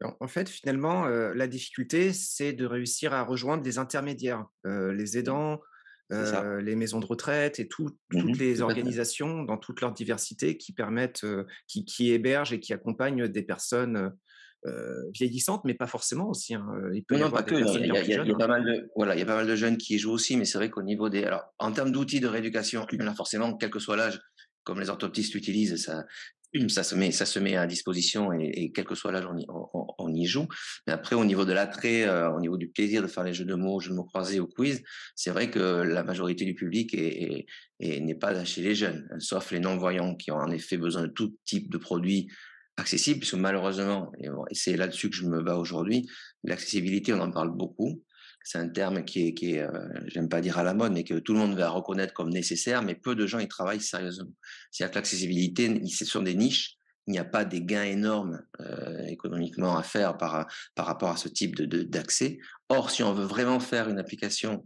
En 0.02 0.26
fait, 0.26 0.48
finalement, 0.48 1.06
la 1.06 1.46
difficulté, 1.46 2.12
c'est 2.12 2.52
de 2.52 2.66
réussir 2.66 3.12
à 3.12 3.22
rejoindre 3.22 3.62
des 3.62 3.78
intermédiaires, 3.78 4.44
les 4.64 5.16
aidants, 5.16 5.60
les 6.10 6.76
maisons 6.76 7.00
de 7.00 7.06
retraite 7.06 7.58
et 7.58 7.64
mmh 7.64 7.68
toutes 7.68 8.38
les 8.38 8.62
organisations 8.62 9.42
dans 9.42 9.56
toute 9.56 9.80
leur 9.80 9.92
diversité 9.92 10.56
qui 10.56 10.72
permettent, 10.72 11.26
qui, 11.66 11.84
qui, 11.84 12.12
hébergent 12.12 12.52
et 12.52 12.60
qui 12.60 12.72
accompagnent 12.72 13.28
des 13.28 13.42
personnes 13.42 14.12
vieillissantes, 15.12 15.64
mais 15.64 15.74
pas 15.74 15.86
forcément 15.86 16.28
aussi. 16.28 16.54
Hein. 16.54 16.66
Il 16.92 17.04
peut 17.04 17.16
y 17.16 17.22
avoir 17.22 17.32
pas 17.32 17.42
que. 17.42 17.54
Il 17.54 17.86
y, 17.86 18.14
a, 18.14 18.34
pas 18.36 18.48
mal 18.48 18.64
de 18.64 18.90
voilà, 18.96 19.14
il 19.14 19.18
y 19.18 19.22
a 19.22 19.26
pas 19.26 19.36
mal 19.36 19.46
de 19.46 19.54
jeunes 19.54 19.76
qui 19.76 19.94
y 19.94 19.98
jouent 19.98 20.12
aussi, 20.12 20.36
mais 20.36 20.44
c'est 20.44 20.58
vrai 20.58 20.70
qu'au 20.70 20.82
niveau 20.82 21.08
des 21.08 21.24
alors 21.24 21.44
en 21.58 21.72
termes 21.72 21.92
d'outils 21.92 22.20
de 22.20 22.26
rééducation, 22.26 22.84
a 22.84 23.14
forcément, 23.14 23.56
quel 23.56 23.70
que 23.70 23.78
soit 23.78 23.96
l'âge, 23.96 24.20
comme 24.64 24.80
les 24.80 24.90
orthoptistes 24.90 25.34
l'utilisent, 25.34 25.82
ça, 25.84 26.04
ça 26.68 26.82
se 26.82 26.94
met, 26.94 27.12
ça 27.12 27.26
se 27.26 27.38
met 27.38 27.56
à 27.56 27.66
disposition 27.66 28.32
et, 28.32 28.72
quel 28.74 28.84
que 28.84 28.94
soit 28.94 29.12
l'âge, 29.12 29.26
on 29.26 29.36
y, 29.36 29.46
on, 29.98 30.14
y, 30.14 30.26
joue. 30.26 30.46
Mais 30.86 30.92
après, 30.92 31.16
au 31.16 31.24
niveau 31.24 31.44
de 31.44 31.52
l'attrait, 31.52 32.04
euh, 32.04 32.30
au 32.30 32.40
niveau 32.40 32.56
du 32.56 32.68
plaisir 32.68 33.02
de 33.02 33.06
faire 33.06 33.24
les 33.24 33.34
jeux 33.34 33.44
de 33.44 33.54
mots, 33.54 33.80
jeux 33.80 33.90
de 33.90 33.96
mots 33.96 34.04
croisés 34.04 34.40
ou 34.40 34.46
quiz, 34.46 34.82
c'est 35.14 35.30
vrai 35.30 35.50
que 35.50 35.58
la 35.58 36.02
majorité 36.02 36.44
du 36.44 36.54
public 36.54 36.94
est, 36.94 37.46
n'est 37.80 38.14
pas 38.14 38.44
chez 38.44 38.62
les 38.62 38.74
jeunes, 38.74 39.08
sauf 39.18 39.50
les 39.50 39.60
non-voyants 39.60 40.14
qui 40.14 40.30
ont 40.30 40.38
en 40.38 40.50
effet 40.50 40.76
besoin 40.76 41.02
de 41.02 41.08
tout 41.08 41.36
type 41.44 41.70
de 41.70 41.78
produits 41.78 42.28
accessibles, 42.76 43.20
puisque 43.20 43.34
malheureusement, 43.34 44.12
et 44.18 44.28
c'est 44.54 44.76
là-dessus 44.76 45.10
que 45.10 45.16
je 45.16 45.24
me 45.24 45.42
bats 45.42 45.56
aujourd'hui, 45.56 46.08
l'accessibilité, 46.44 47.12
on 47.14 47.20
en 47.20 47.30
parle 47.30 47.56
beaucoup 47.56 48.02
c'est 48.46 48.58
un 48.58 48.68
terme 48.68 49.04
qui 49.04 49.26
est, 49.26 49.34
qui 49.34 49.58
euh, 49.58 49.68
j'aime 50.06 50.28
pas 50.28 50.40
dire 50.40 50.56
à 50.56 50.62
la 50.62 50.72
mode, 50.72 50.92
mais 50.92 51.02
que 51.02 51.14
tout 51.18 51.32
le 51.32 51.40
monde 51.40 51.56
va 51.56 51.68
reconnaître 51.68 52.14
comme 52.14 52.30
nécessaire, 52.30 52.80
mais 52.80 52.94
peu 52.94 53.16
de 53.16 53.26
gens 53.26 53.40
y 53.40 53.48
travaillent 53.48 53.80
sérieusement. 53.80 54.30
C'est-à-dire 54.70 54.92
que 54.92 54.98
l'accessibilité, 54.98 55.84
ce 55.88 56.04
sont 56.04 56.22
des 56.22 56.36
niches, 56.36 56.76
il 57.08 57.10
n'y 57.10 57.18
a 57.18 57.24
pas 57.24 57.44
des 57.44 57.60
gains 57.60 57.82
énormes 57.82 58.40
euh, 58.60 59.04
économiquement 59.06 59.76
à 59.76 59.82
faire 59.82 60.16
par, 60.16 60.46
par 60.76 60.86
rapport 60.86 61.10
à 61.10 61.16
ce 61.16 61.28
type 61.28 61.56
de, 61.56 61.82
d'accès. 61.82 62.38
Or, 62.68 62.92
si 62.92 63.02
on 63.02 63.12
veut 63.12 63.24
vraiment 63.24 63.58
faire 63.58 63.88
une 63.88 63.98
application 63.98 64.64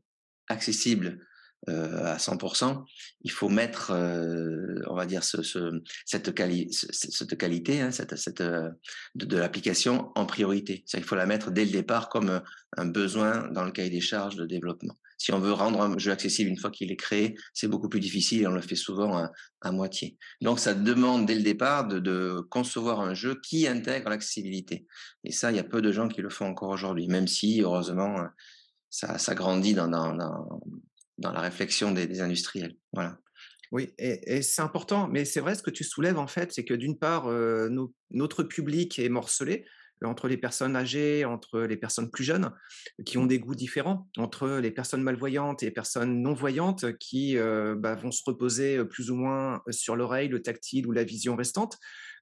accessible 0.49 1.19
à 1.67 2.17
100%, 2.17 2.85
il 3.23 3.31
faut 3.31 3.49
mettre, 3.49 3.91
euh, 3.91 4.81
on 4.87 4.95
va 4.95 5.07
dire, 5.07 5.23
ce, 5.23 5.43
ce, 5.43 5.83
cette, 6.07 6.27
cette, 6.33 7.37
qualité 7.37 7.81
hein, 7.81 7.91
cette, 7.91 8.17
cette, 8.17 8.41
euh, 8.41 8.71
de, 9.15 9.27
de 9.27 9.37
l'application 9.37 10.11
en 10.15 10.25
priorité. 10.27 10.85
Il 10.95 11.05
faut 11.05 11.17
la 11.17 11.27
mettre 11.27 11.51
dès 11.51 11.65
le 11.65 11.71
départ 11.71 12.09
comme 12.09 12.41
un 12.77 12.87
besoin 12.87 13.49
dans 13.53 13.65
le 13.65 13.73
cahier 13.73 13.91
des 13.91 14.01
charges 14.01 14.37
de 14.37 14.47
développement. 14.47 14.97
Si 15.19 15.33
on 15.33 15.39
veut 15.39 15.53
rendre 15.53 15.83
un 15.83 15.99
jeu 15.99 16.13
accessible 16.13 16.49
une 16.49 16.57
fois 16.57 16.71
qu'il 16.71 16.91
est 16.91 16.97
créé, 16.97 17.37
c'est 17.53 17.69
beaucoup 17.69 17.91
plus 17.91 18.01
difficile 18.01 18.43
et 18.43 18.47
on 18.47 18.53
le 18.53 18.63
fait 18.63 18.75
souvent 18.75 19.19
à, 19.19 19.31
à 19.61 19.71
moitié. 19.71 20.17
Donc 20.41 20.59
ça 20.59 20.73
demande 20.73 21.27
dès 21.27 21.35
le 21.35 21.43
départ 21.43 21.87
de, 21.87 21.99
de 21.99 22.41
concevoir 22.49 23.01
un 23.01 23.13
jeu 23.13 23.39
qui 23.39 23.69
intègre 23.69 24.09
l'accessibilité. 24.09 24.87
Et 25.25 25.33
ça, 25.33 25.51
il 25.51 25.57
y 25.57 25.61
a 25.61 25.65
peu 25.65 25.83
de 25.83 25.93
gens 25.93 26.09
qui 26.09 26.23
le 26.23 26.31
font 26.31 26.47
encore 26.47 26.71
aujourd'hui, 26.71 27.07
même 27.07 27.29
si, 27.29 27.61
heureusement, 27.61 28.17
ça, 28.89 29.19
ça 29.19 29.35
grandit 29.35 29.75
dans, 29.75 29.89
dans, 29.89 30.15
dans 30.15 30.61
dans 31.21 31.33
la 31.33 31.41
réflexion 31.41 31.93
des, 31.93 32.21
industriels. 32.21 32.77
Voilà. 32.93 33.19
Oui, 33.71 33.95
et, 33.99 34.43
c'est 34.43 34.63
important, 34.63 35.07
mais 35.07 35.25
c'est 35.25 35.41
vrai 35.41 35.55
ce 35.55 35.63
que 35.63 35.71
tu 35.71 35.85
soulèves 35.85 36.19
en 36.19 36.27
fait, 36.27 36.53
c'est 36.53 36.65
que 36.65 36.75
d'une 36.75 36.99
part, 36.99 37.29
notre 38.11 38.43
public 38.43 38.99
est 38.99 39.09
morcelé, 39.09 39.65
entre 40.07 40.29
les 40.29 40.37
personnes 40.37 40.77
âgées, 40.77 41.25
entre 41.25 41.61
les 41.61 41.77
personnes 41.77 42.11
plus 42.11 42.25
jeunes, 42.25 42.53
qui 43.05 43.19
ont 43.19 43.25
mmh. 43.25 43.29
des 43.29 43.39
goûts 43.39 43.55
différents, 43.55 44.09
entre 44.17 44.49
les 44.59 44.71
personnes 44.71 45.03
malvoyantes 45.03 45.63
et 45.63 45.67
les 45.67 45.73
personnes 45.73 46.23
non-voyantes, 46.23 46.97
qui 46.99 47.37
euh, 47.37 47.75
bah, 47.77 47.95
vont 47.95 48.11
se 48.11 48.23
reposer 48.25 48.79
euh, 48.79 48.85
plus 48.85 49.11
ou 49.11 49.17
moins 49.17 49.63
sur 49.71 49.97
l'oreille, 49.97 50.29
le 50.29 50.43
tactile 50.43 50.87
ou 50.87 50.93
la 50.93 51.05
vision 51.05 51.37
restante, 51.37 51.79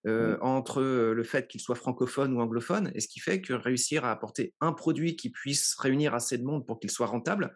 euh, 0.07 0.37
mmh. 0.37 0.43
entre 0.43 0.83
le 0.83 1.25
fait 1.25 1.49
qu'ils 1.49 1.61
soient 1.61 1.76
francophones 1.76 2.33
ou 2.33 2.40
anglophones, 2.40 2.90
et 2.95 3.00
ce 3.00 3.09
qui 3.09 3.21
fait 3.21 3.40
que 3.40 3.52
réussir 3.52 4.05
à 4.05 4.11
apporter 4.11 4.55
un 4.61 4.73
produit 4.73 5.17
qui 5.17 5.31
puisse 5.31 5.75
réunir 5.78 6.14
assez 6.14 6.38
de 6.38 6.45
monde 6.45 6.67
pour 6.67 6.81
qu'il 6.81 6.90
soit 6.90 7.07
rentable, 7.07 7.55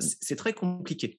c'est 0.00 0.36
très 0.36 0.52
compliqué. 0.52 1.18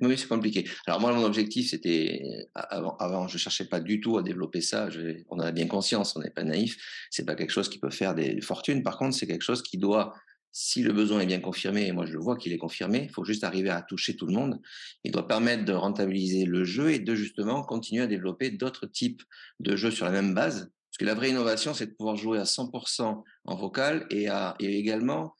Oui, 0.00 0.18
c'est 0.18 0.28
compliqué. 0.28 0.68
Alors 0.86 1.00
moi, 1.00 1.12
mon 1.12 1.24
objectif, 1.24 1.70
c'était 1.70 2.48
avant, 2.54 2.96
avant, 2.98 3.28
je 3.28 3.38
cherchais 3.38 3.64
pas 3.64 3.80
du 3.80 4.00
tout 4.00 4.18
à 4.18 4.22
développer 4.22 4.60
ça. 4.60 4.88
on 5.30 5.36
en 5.36 5.40
a 5.40 5.52
bien 5.52 5.66
conscience, 5.66 6.14
on 6.16 6.20
n'est 6.20 6.30
pas 6.30 6.44
naïf. 6.44 6.76
C'est 7.10 7.24
pas 7.24 7.34
quelque 7.34 7.50
chose 7.50 7.70
qui 7.70 7.78
peut 7.78 7.90
faire 7.90 8.14
des 8.14 8.40
fortunes. 8.42 8.82
Par 8.82 8.98
contre, 8.98 9.16
c'est 9.16 9.26
quelque 9.26 9.42
chose 9.42 9.62
qui 9.62 9.78
doit, 9.78 10.12
si 10.52 10.82
le 10.82 10.92
besoin 10.92 11.20
est 11.20 11.26
bien 11.26 11.40
confirmé, 11.40 11.86
et 11.86 11.92
moi 11.92 12.04
je 12.04 12.12
le 12.12 12.18
vois 12.18 12.36
qu'il 12.36 12.52
est 12.52 12.58
confirmé, 12.58 13.04
il 13.04 13.10
faut 13.10 13.24
juste 13.24 13.42
arriver 13.42 13.70
à 13.70 13.80
toucher 13.80 14.16
tout 14.16 14.26
le 14.26 14.34
monde. 14.34 14.60
Il 15.02 15.12
doit 15.12 15.26
permettre 15.26 15.64
de 15.64 15.72
rentabiliser 15.72 16.44
le 16.44 16.64
jeu 16.64 16.90
et 16.90 16.98
de 16.98 17.14
justement 17.14 17.62
continuer 17.62 18.02
à 18.02 18.06
développer 18.06 18.50
d'autres 18.50 18.86
types 18.86 19.22
de 19.60 19.76
jeux 19.76 19.90
sur 19.90 20.04
la 20.04 20.12
même 20.12 20.34
base. 20.34 20.70
Parce 20.90 20.98
que 20.98 21.04
la 21.06 21.14
vraie 21.14 21.30
innovation, 21.30 21.72
c'est 21.72 21.86
de 21.86 21.92
pouvoir 21.92 22.16
jouer 22.16 22.38
à 22.38 22.44
100% 22.44 23.22
en 23.44 23.56
vocal 23.56 24.06
et, 24.10 24.28
à, 24.28 24.56
et 24.60 24.78
également 24.78 25.34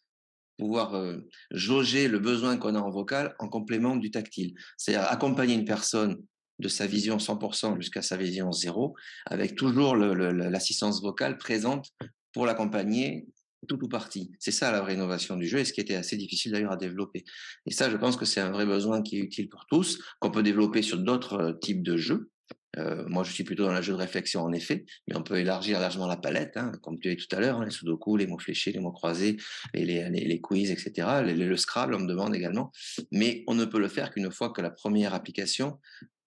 pouvoir 0.59 0.95
euh, 0.95 1.19
jauger 1.51 2.09
le 2.09 2.19
besoin 2.19 2.57
qu'on 2.57 2.75
a 2.75 2.81
en 2.81 2.91
vocal 2.91 3.35
en 3.39 3.49
complément 3.49 3.97
du 3.97 4.11
tactile. 4.11 4.55
C'est-à-dire 4.77 5.07
accompagner 5.11 5.55
une 5.55 5.65
personne 5.65 6.23
de 6.59 6.69
sa 6.69 6.87
vision 6.87 7.19
100% 7.19 7.77
jusqu'à 7.77 8.03
sa 8.03 8.17
vision 8.17 8.51
zéro, 8.51 8.95
avec 9.27 9.57
toujours 9.57 9.95
l'assistance 9.95 11.03
vocale 11.03 11.37
présente 11.37 11.91
pour 12.33 12.47
l'accompagner 12.47 13.27
tout 13.67 13.83
ou 13.85 13.89
partie. 13.89 14.31
C'est 14.39 14.53
ça 14.53 14.71
la 14.71 14.81
vraie 14.81 14.95
innovation 14.95 15.37
du 15.37 15.47
jeu 15.47 15.59
et 15.59 15.65
ce 15.65 15.73
qui 15.73 15.81
était 15.81 15.97
assez 15.97 16.17
difficile 16.17 16.53
d'ailleurs 16.53 16.73
à 16.73 16.77
développer. 16.77 17.25
Et 17.67 17.73
ça, 17.73 17.91
je 17.91 17.97
pense 17.97 18.17
que 18.17 18.25
c'est 18.25 18.41
un 18.41 18.51
vrai 18.51 18.65
besoin 18.65 19.03
qui 19.03 19.19
est 19.19 19.21
utile 19.21 19.49
pour 19.49 19.67
tous, 19.67 19.99
qu'on 20.21 20.31
peut 20.31 20.43
développer 20.43 20.83
sur 20.83 20.99
d'autres 20.99 21.35
euh, 21.35 21.53
types 21.53 21.83
de 21.83 21.97
jeux. 21.97 22.31
Euh, 22.79 23.05
moi, 23.09 23.25
je 23.25 23.33
suis 23.33 23.45
plutôt 23.45 23.65
dans 23.65 23.73
le 23.73 23.83
jeu 23.83 23.93
de 23.93 23.99
réflexion, 23.99 24.43
en 24.43 24.53
effet, 24.53 24.85
mais 25.09 25.17
on 25.17 25.23
peut 25.23 25.39
élargir 25.39 25.81
largement 25.81 26.07
la 26.07 26.17
palette, 26.17 26.57
hein, 26.57 26.73
comme 26.83 26.99
tu 26.99 27.09
as 27.09 27.15
dit 27.15 27.27
tout 27.27 27.37
à 27.37 27.41
l'heure, 27.41 27.61
hein, 27.61 27.65
les 27.65 27.71
sudoku, 27.71 28.17
les 28.17 28.27
mots 28.27 28.39
fléchés, 28.39 28.73
les 28.73 28.81
mots 28.81 28.93
croisés, 28.93 29.37
les, 29.75 29.85
les, 29.85 30.09
les 30.11 30.41
quiz, 30.41 30.71
etc. 30.71 31.23
le 31.25 31.57
Scrabble, 31.57 31.95
on 31.95 32.01
me 32.01 32.09
demande 32.09 32.35
également. 32.35 32.73
Mais 33.13 33.45
on 33.47 33.55
ne 33.55 33.65
peut 33.65 33.81
le 33.81 33.89
faire 33.89 34.11
qu'une 34.11 34.31
fois 34.31 34.51
que 34.51 34.61
la 34.61 34.71
première 34.71 35.15
application 35.15 35.79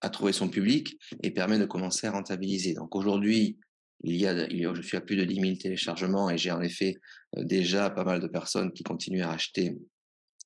a 0.02 0.10
trouvé 0.10 0.32
son 0.32 0.50
public 0.50 0.98
et 1.24 1.32
permet 1.32 1.60
de 1.60 1.66
commencer 1.66 2.08
à 2.08 2.12
rentabiliser. 2.12 2.74
Donc 2.74 2.96
aujourd'hui, 2.96 3.58
il 4.04 4.16
y, 4.16 4.28
a, 4.28 4.48
je 4.48 4.82
suis 4.82 4.98
à 4.98 5.02
plus 5.02 5.18
de 5.18 5.26
10 5.26 5.42
000 5.42 5.56
téléchargements 5.58 6.30
et 6.30 6.38
j'ai 6.38 6.52
en 6.52 6.62
effet 6.62 6.96
euh, 7.38 7.44
déjà 7.44 7.90
pas 7.90 8.06
mal 8.06 8.22
de 8.22 8.28
personnes 8.28 8.72
qui 8.72 8.84
continuent 8.84 9.24
à 9.24 9.32
acheter 9.32 9.78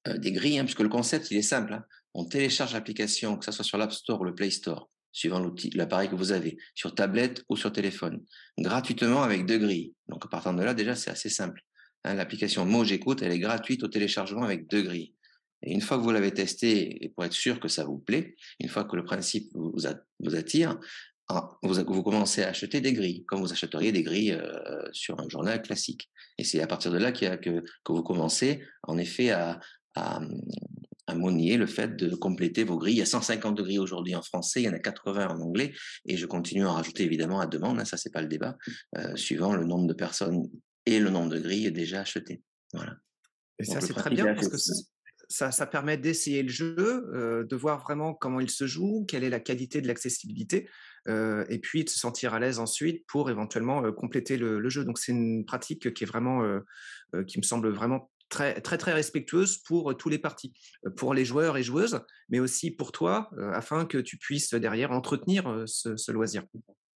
euh, 0.07 0.17
des 0.17 0.31
grilles, 0.31 0.57
hein, 0.57 0.65
puisque 0.65 0.79
le 0.79 0.89
concept, 0.89 1.29
il 1.29 1.37
est 1.37 1.43
simple. 1.43 1.79
On 2.15 2.25
télécharge 2.25 2.73
l'application, 2.73 3.37
que 3.37 3.45
ce 3.45 3.51
soit 3.51 3.63
sur 3.63 3.77
l'App 3.77 3.91
Store 3.91 4.21
ou 4.21 4.23
le 4.23 4.33
Play 4.33 4.49
Store 4.49 4.89
suivant 5.13 5.53
l'appareil 5.75 6.09
que 6.09 6.15
vous 6.15 6.31
avez, 6.31 6.57
sur 6.75 6.93
tablette 6.93 7.45
ou 7.47 7.55
sur 7.55 7.71
téléphone, 7.71 8.21
gratuitement 8.57 9.23
avec 9.23 9.45
deux 9.45 9.59
grilles. 9.59 9.93
Donc, 10.09 10.25
à 10.25 10.27
partir 10.27 10.53
de 10.53 10.63
là, 10.63 10.73
déjà, 10.73 10.95
c'est 10.95 11.11
assez 11.11 11.29
simple. 11.29 11.61
Hein, 12.03 12.15
l'application 12.15 12.65
Mo 12.65 12.83
J'écoute, 12.83 13.21
elle 13.21 13.31
est 13.31 13.39
gratuite 13.39 13.83
au 13.83 13.87
téléchargement 13.87 14.43
avec 14.43 14.67
deux 14.67 14.81
grilles. 14.81 15.13
Et 15.61 15.71
une 15.71 15.79
fois 15.79 15.97
que 15.97 16.03
vous 16.03 16.11
l'avez 16.11 16.33
testé, 16.33 17.05
et 17.05 17.09
pour 17.09 17.23
être 17.23 17.33
sûr 17.33 17.59
que 17.59 17.69
ça 17.69 17.85
vous 17.85 17.99
plaît, 17.99 18.35
une 18.59 18.67
fois 18.67 18.83
que 18.83 18.97
le 18.97 19.05
principe 19.05 19.49
vous, 19.53 19.85
attire, 20.35 20.77
vous, 21.61 22.03
commencez 22.03 22.43
à 22.43 22.49
acheter 22.49 22.81
des 22.81 22.91
grilles, 22.91 23.23
comme 23.25 23.39
vous 23.39 23.53
achèteriez 23.53 23.93
des 23.93 24.03
grilles 24.03 24.33
euh, 24.33 24.83
sur 24.91 25.17
un 25.21 25.29
journal 25.29 25.61
classique. 25.61 26.09
Et 26.37 26.43
c'est 26.43 26.61
à 26.61 26.67
partir 26.67 26.91
de 26.91 26.97
là 26.97 27.13
que, 27.13 27.37
que 27.37 27.61
vous 27.87 28.03
commencez, 28.03 28.61
en 28.83 28.97
effet, 28.97 29.29
à 29.29 29.61
monnier 31.13 31.57
le 31.57 31.65
fait 31.65 31.95
de 31.95 32.15
compléter 32.15 32.63
vos 32.63 32.77
grilles. 32.77 32.95
Il 32.95 32.99
y 32.99 33.01
a 33.01 33.05
150 33.05 33.57
grilles 33.57 33.79
aujourd'hui 33.79 34.15
en 34.15 34.21
français, 34.21 34.61
il 34.61 34.65
y 34.65 34.69
en 34.69 34.73
a 34.73 34.79
80 34.79 35.27
en 35.27 35.41
anglais, 35.41 35.73
et 36.05 36.15
je 36.15 36.25
continue 36.25 36.63
à 36.63 36.69
en 36.69 36.73
rajouter 36.73 37.03
évidemment 37.03 37.39
à 37.39 37.47
demande, 37.47 37.79
hein, 37.79 37.85
ça 37.85 37.97
c'est 37.97 38.11
pas 38.11 38.21
le 38.21 38.27
débat, 38.27 38.57
euh, 38.97 39.15
suivant 39.15 39.53
le 39.53 39.65
nombre 39.65 39.87
de 39.87 39.93
personnes 39.93 40.49
et 40.85 40.99
le 40.99 41.09
nombre 41.09 41.29
de 41.29 41.39
grilles 41.39 41.71
déjà 41.71 42.01
achetées. 42.01 42.41
Voilà. 42.73 42.95
Et 43.59 43.65
ça 43.65 43.81
c'est 43.81 43.93
très 43.93 44.09
bien 44.09 44.33
parce 44.33 44.47
que 44.47 44.57
ça, 45.29 45.51
ça, 45.51 45.65
permet 45.65 45.97
d'essayer 45.97 46.43
le 46.43 46.49
jeu, 46.49 46.75
euh, 47.13 47.43
de 47.43 47.55
voir 47.55 47.81
vraiment 47.81 48.13
comment 48.13 48.39
il 48.39 48.49
se 48.49 48.67
joue, 48.67 49.05
quelle 49.07 49.23
est 49.23 49.29
la 49.29 49.39
qualité 49.39 49.81
de 49.81 49.87
l'accessibilité, 49.87 50.69
euh, 51.07 51.45
et 51.49 51.59
puis 51.59 51.83
de 51.83 51.89
se 51.89 51.97
sentir 51.97 52.33
à 52.33 52.39
l'aise 52.39 52.59
ensuite 52.59 53.05
pour 53.07 53.29
éventuellement 53.29 53.91
compléter 53.93 54.37
le, 54.37 54.59
le, 54.59 54.69
jeu. 54.69 54.85
Donc 54.85 54.99
c'est 54.99 55.11
une 55.11 55.45
pratique 55.45 55.93
qui 55.93 56.03
est 56.03 56.07
vraiment, 56.07 56.43
qui 57.27 57.39
me 57.39 57.43
semble 57.43 57.69
vraiment 57.69 58.11
très, 58.29 58.61
très, 58.61 58.77
très 58.77 58.93
respectueuse 58.93 59.57
pour 59.57 59.91
euh, 59.91 59.93
tous 59.93 60.09
les 60.09 60.19
partis, 60.19 60.53
euh, 60.85 60.89
pour 60.89 61.13
les 61.13 61.25
joueurs 61.25 61.57
et 61.57 61.63
joueuses, 61.63 61.99
mais 62.29 62.39
aussi 62.39 62.71
pour 62.71 62.91
toi, 62.91 63.29
euh, 63.37 63.51
afin 63.53 63.85
que 63.85 63.97
tu 63.97 64.17
puisses 64.17 64.53
derrière 64.53 64.91
entretenir 64.91 65.63
ce 65.65 66.11
loisir. 66.11 66.43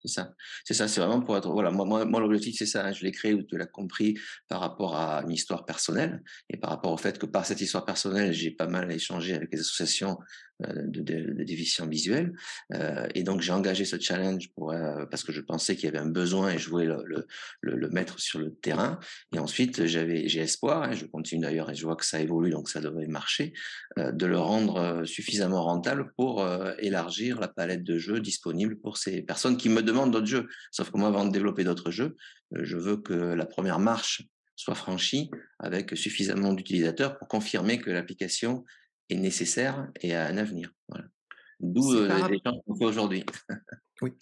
C'est 0.04 0.12
ça. 0.12 0.34
C'est 0.64 0.74
ça. 0.74 0.86
C'est 0.86 1.00
vraiment 1.00 1.22
pour 1.22 1.34
être. 1.36 1.48
Voilà. 1.50 1.70
Moi, 1.70 2.04
moi, 2.04 2.20
l'objectif, 2.20 2.56
c'est 2.58 2.66
ça. 2.66 2.84
Hein. 2.84 2.92
Je 2.92 3.04
l'ai 3.04 3.10
créé, 3.10 3.34
tu 3.46 3.56
l'as 3.56 3.66
compris, 3.66 4.18
par 4.48 4.60
rapport 4.60 4.94
à 4.96 5.22
une 5.22 5.30
histoire 5.30 5.64
personnelle 5.64 6.22
et 6.50 6.58
par 6.58 6.68
rapport 6.70 6.92
au 6.92 6.98
fait 6.98 7.18
que 7.18 7.24
par 7.24 7.46
cette 7.46 7.62
histoire 7.62 7.86
personnelle, 7.86 8.32
j'ai 8.34 8.50
pas 8.50 8.66
mal 8.66 8.92
échangé 8.92 9.34
avec 9.34 9.48
les 9.50 9.60
associations 9.60 10.18
de, 10.60 11.00
de, 11.00 11.42
de 11.42 11.86
visuels. 11.88 12.32
Euh, 12.74 13.06
et 13.14 13.22
donc, 13.22 13.40
j'ai 13.40 13.52
engagé 13.52 13.84
ce 13.84 13.98
challenge 13.98 14.50
pour, 14.54 14.72
euh, 14.72 15.06
parce 15.06 15.24
que 15.24 15.32
je 15.32 15.40
pensais 15.40 15.76
qu'il 15.76 15.86
y 15.86 15.88
avait 15.88 15.98
un 15.98 16.10
besoin 16.10 16.50
et 16.50 16.58
je 16.58 16.70
voulais 16.70 16.86
le, 16.86 17.26
le, 17.60 17.88
mettre 17.90 18.20
sur 18.20 18.38
le 18.38 18.54
terrain. 18.54 18.98
Et 19.34 19.38
ensuite, 19.38 19.86
j'avais, 19.86 20.28
j'ai 20.28 20.40
espoir, 20.40 20.84
et 20.84 20.88
hein, 20.88 20.92
je 20.92 21.06
continue 21.06 21.42
d'ailleurs, 21.42 21.70
et 21.70 21.74
je 21.74 21.84
vois 21.84 21.96
que 21.96 22.04
ça 22.04 22.20
évolue, 22.20 22.50
donc 22.50 22.68
ça 22.68 22.80
devrait 22.80 23.06
marcher, 23.06 23.52
de 23.96 24.26
le 24.26 24.38
rendre 24.38 25.04
suffisamment 25.04 25.62
rentable 25.62 26.12
pour 26.16 26.46
élargir 26.78 27.40
la 27.40 27.48
palette 27.48 27.84
de 27.84 27.98
jeux 27.98 28.20
disponible 28.20 28.76
pour 28.76 28.96
ces 28.96 29.22
personnes 29.22 29.56
qui 29.56 29.68
me 29.68 29.82
demandent 29.82 30.12
d'autres 30.12 30.26
jeux. 30.26 30.48
Sauf 30.70 30.90
que 30.90 30.98
moi, 30.98 31.08
avant 31.08 31.24
de 31.24 31.32
développer 31.32 31.64
d'autres 31.64 31.90
jeux, 31.90 32.16
euh, 32.56 32.60
je 32.64 32.76
veux 32.76 32.96
que 32.96 33.14
la 33.14 33.46
première 33.46 33.78
marche 33.78 34.22
soit 34.56 34.74
franchie 34.74 35.30
avec 35.58 35.96
suffisamment 35.96 36.52
d'utilisateurs 36.52 37.18
pour 37.18 37.26
confirmer 37.26 37.78
que 37.78 37.90
l'application 37.90 38.64
est 39.10 39.16
nécessaire 39.16 39.90
et 40.00 40.14
a 40.14 40.26
un 40.26 40.36
avenir. 40.36 40.72
D'où 41.60 41.94
euh, 41.94 42.28
les 42.28 42.40
qu'on 42.40 42.76
fait 42.76 42.84
aujourd'hui. 42.84 43.24
oui. 44.02 44.12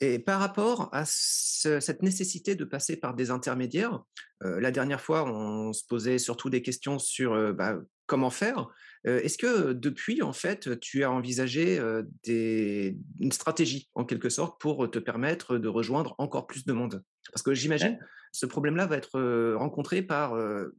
Et 0.00 0.18
par 0.18 0.40
rapport 0.40 0.88
à 0.92 1.04
cette 1.04 2.02
nécessité 2.02 2.54
de 2.54 2.64
passer 2.64 2.96
par 2.96 3.14
des 3.14 3.30
intermédiaires, 3.30 4.02
euh, 4.42 4.60
la 4.60 4.70
dernière 4.70 5.00
fois, 5.00 5.24
on 5.24 5.72
se 5.72 5.84
posait 5.86 6.18
surtout 6.18 6.50
des 6.50 6.62
questions 6.62 6.98
sur 6.98 7.52
bah, 7.52 7.78
comment 8.06 8.30
faire. 8.30 8.68
Est-ce 9.04 9.36
que 9.36 9.72
depuis, 9.72 10.22
en 10.22 10.32
fait, 10.32 10.78
tu 10.78 11.02
as 11.02 11.10
envisagé 11.10 11.80
des, 12.22 12.96
une 13.18 13.32
stratégie, 13.32 13.90
en 13.94 14.04
quelque 14.04 14.28
sorte, 14.28 14.60
pour 14.60 14.88
te 14.90 15.00
permettre 15.00 15.58
de 15.58 15.68
rejoindre 15.68 16.14
encore 16.18 16.46
plus 16.46 16.64
de 16.64 16.72
monde? 16.72 17.02
Parce 17.30 17.42
que 17.42 17.54
j'imagine, 17.54 17.98
ce 18.32 18.46
problème-là 18.46 18.86
va 18.86 18.96
être 18.96 19.54
rencontré 19.54 20.02
par 20.02 20.34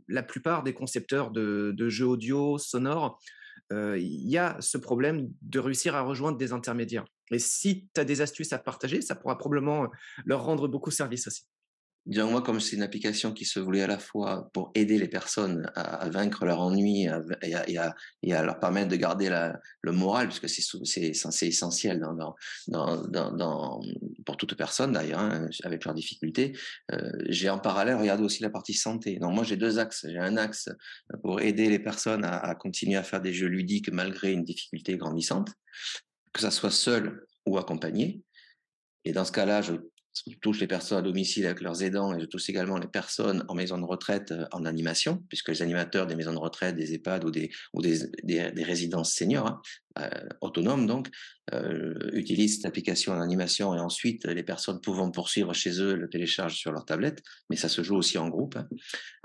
la 0.07 0.23
plupart 0.23 0.63
des 0.63 0.73
concepteurs 0.73 1.31
de, 1.31 1.89
jeux 1.89 2.07
audio, 2.07 2.57
sonores. 2.57 3.19
Il 3.71 4.29
y 4.29 4.37
a 4.37 4.57
ce 4.59 4.77
problème 4.77 5.29
de 5.41 5.59
réussir 5.59 5.95
à 5.95 6.01
rejoindre 6.01 6.37
des 6.37 6.51
intermédiaires. 6.53 7.05
Et 7.31 7.39
si 7.39 7.87
tu 7.93 8.01
as 8.01 8.05
des 8.05 8.21
astuces 8.21 8.53
à 8.53 8.59
partager, 8.59 9.01
ça 9.01 9.15
pourra 9.15 9.37
probablement 9.37 9.87
leur 10.25 10.43
rendre 10.43 10.67
beaucoup 10.67 10.91
service 10.91 11.27
aussi. 11.27 11.47
Moi, 12.05 12.41
comme 12.41 12.59
c'est 12.59 12.75
une 12.75 12.81
application 12.81 13.31
qui 13.31 13.45
se 13.45 13.61
voulait 13.61 13.83
à 13.83 13.87
la 13.87 13.97
fois 13.97 14.49
pour 14.53 14.71
aider 14.75 14.97
les 14.97 15.07
personnes 15.07 15.71
à, 15.75 16.09
vaincre 16.09 16.43
leur 16.45 16.59
ennui 16.59 17.03
et 17.03 17.07
à, 17.53 17.95
et, 18.21 18.33
à, 18.33 18.43
leur 18.43 18.59
permettre 18.59 18.89
de 18.89 18.97
garder 18.97 19.29
le 19.81 19.91
moral, 19.93 20.27
puisque 20.27 20.49
c'est 20.49 21.07
essentiel 21.47 22.01
dans, 22.01 23.81
pour 24.25 24.35
toute 24.35 24.55
personne 24.55 24.91
d'ailleurs, 24.91 25.19
hein, 25.19 25.47
avec 25.63 25.85
leurs 25.85 25.93
difficultés, 25.93 26.57
euh, 26.91 27.09
j'ai 27.29 27.49
en 27.49 27.59
parallèle 27.59 27.95
regardé 27.95 28.23
aussi 28.23 28.43
la 28.43 28.49
partie 28.49 28.73
santé. 28.73 29.17
Donc 29.19 29.33
moi, 29.33 29.45
j'ai 29.45 29.55
deux 29.55 29.79
axes. 29.79 30.05
J'ai 30.09 30.19
un 30.19 30.35
axe 30.35 30.69
pour 31.21 31.39
aider 31.39 31.69
les 31.69 31.79
personnes 31.79 32.25
à, 32.25 32.37
à 32.37 32.53
continuer 32.53 32.97
à 32.97 33.03
faire 33.03 33.21
des 33.21 33.33
jeux 33.33 33.47
ludiques 33.47 33.89
malgré 33.89 34.33
une 34.33 34.43
difficulté 34.43 34.97
grandissante, 34.97 35.53
que 36.33 36.41
ça 36.41 36.51
soit 36.51 36.71
seul 36.71 37.25
ou 37.45 37.57
accompagné. 37.57 38.21
Et 39.05 39.13
dans 39.13 39.25
ce 39.25 39.31
cas-là, 39.31 39.61
je 39.61 39.73
je 40.27 40.35
touche 40.37 40.59
les 40.59 40.67
personnes 40.67 40.99
à 40.99 41.01
domicile 41.01 41.45
avec 41.45 41.61
leurs 41.61 41.83
aidants 41.83 42.15
et 42.15 42.19
je 42.19 42.25
touche 42.25 42.49
également 42.49 42.77
les 42.77 42.87
personnes 42.87 43.43
en 43.47 43.55
maison 43.55 43.77
de 43.77 43.85
retraite 43.85 44.31
euh, 44.31 44.45
en 44.51 44.65
animation, 44.65 45.23
puisque 45.27 45.49
les 45.49 45.61
animateurs 45.61 46.07
des 46.07 46.15
maisons 46.15 46.33
de 46.33 46.39
retraite, 46.39 46.75
des 46.75 46.93
EHPAD 46.93 47.25
ou 47.25 47.31
des, 47.31 47.49
résidences 48.63 49.13
seniors, 49.13 49.47
hein, 49.47 49.61
autonome 50.41 50.87
donc, 50.87 51.09
euh, 51.53 51.93
utilisent 52.13 52.55
cette 52.57 52.65
application 52.65 53.11
en 53.11 53.19
animation 53.19 53.75
et 53.75 53.79
ensuite 53.79 54.25
les 54.25 54.43
personnes 54.43 54.79
pouvant 54.79 55.11
poursuivre 55.11 55.53
chez 55.53 55.81
eux 55.81 55.95
le 55.95 56.09
téléchargent 56.09 56.55
sur 56.55 56.71
leur 56.71 56.85
tablette, 56.85 57.21
mais 57.49 57.57
ça 57.57 57.67
se 57.67 57.83
joue 57.83 57.95
aussi 57.95 58.17
en 58.17 58.29
groupe. 58.29 58.55
Hein. 58.55 58.67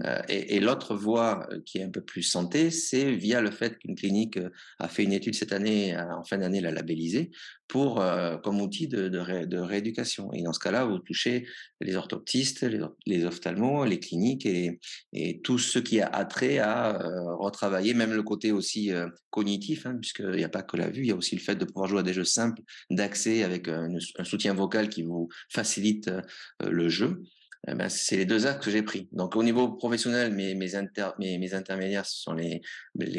Euh, 0.05 0.21
et, 0.29 0.59
l'autre 0.59 0.97
voie 0.97 1.49
qui 1.65 1.79
est 1.79 1.85
un 1.85 1.91
peu 1.91 2.01
plus 2.01 2.23
santé, 2.23 2.71
c'est 2.71 3.13
via 3.13 3.41
le 3.41 3.51
fait 3.51 3.79
qu'une 3.79 3.95
clinique 3.95 4.39
a 4.79 4.89
fait 4.89 5.05
une 5.05 5.13
étude 5.13 5.35
cette 5.35 5.53
année, 5.53 5.97
en 5.97 6.25
fin 6.25 6.39
d'année 6.39 6.61
l'a 6.61 6.73
labellisée, 6.73 7.31
pour, 7.69 8.03
comme 8.43 8.61
outil 8.61 8.89
de, 8.89 9.09
de, 9.09 9.45
de, 9.45 9.59
rééducation. 9.59 10.33
Et 10.33 10.43
dans 10.43 10.53
ce 10.53 10.59
cas-là, 10.59 10.87
vous 10.87 10.99
touchez 10.99 11.47
les 11.81 11.97
orthoptistes, 11.97 12.63
les, 12.63 12.81
les 13.07 13.25
ophtalmos, 13.25 13.87
les 13.87 14.01
cliniques 14.01 14.47
et, 14.47 14.81
et, 15.13 15.41
tout 15.41 15.59
ce 15.59 15.79
qui 15.79 16.01
a 16.01 16.07
attrait 16.07 16.59
à 16.59 16.99
retravailler, 17.39 17.95
même 17.95 18.13
le 18.13 18.23
côté 18.23 18.53
aussi 18.53 18.91
cognitif, 19.31 19.87
hein, 19.87 19.97
puisqu'il 20.01 20.31
n'y 20.31 20.45
a 20.45 20.49
pas 20.49 20.63
que 20.63 20.77
la 20.77 20.89
vue, 20.89 21.03
il 21.03 21.09
y 21.09 21.13
a 21.13 21.17
aussi 21.17 21.37
le 21.37 21.41
fait 21.41 21.55
de 21.55 21.65
pouvoir 21.65 21.89
jouer 21.89 22.01
à 22.01 22.03
des 22.03 22.13
jeux 22.13 22.25
simples 22.25 22.63
d'accès 22.91 23.43
avec 23.43 23.69
un, 23.69 23.99
soutien 24.25 24.55
vocal 24.55 24.89
qui 24.89 25.03
vous 25.03 25.29
facilite 25.49 26.09
euh, 26.09 26.23
le 26.71 26.89
jeu. 26.89 27.23
Eh 27.67 27.75
ben, 27.75 27.89
c'est 27.89 28.17
les 28.17 28.27
deux 28.27 28.47
actes 28.47 28.65
que 28.65 28.71
j'ai 28.71 28.83
pris. 28.83 29.09
Donc 29.13 29.37
au 29.37 29.43
niveau 29.43 29.69
professionnel, 29.73 30.33
mes, 30.33 30.75
intermédiaires, 30.75 32.07
ce 32.07 32.23
sont 32.23 32.35
les, 32.35 32.63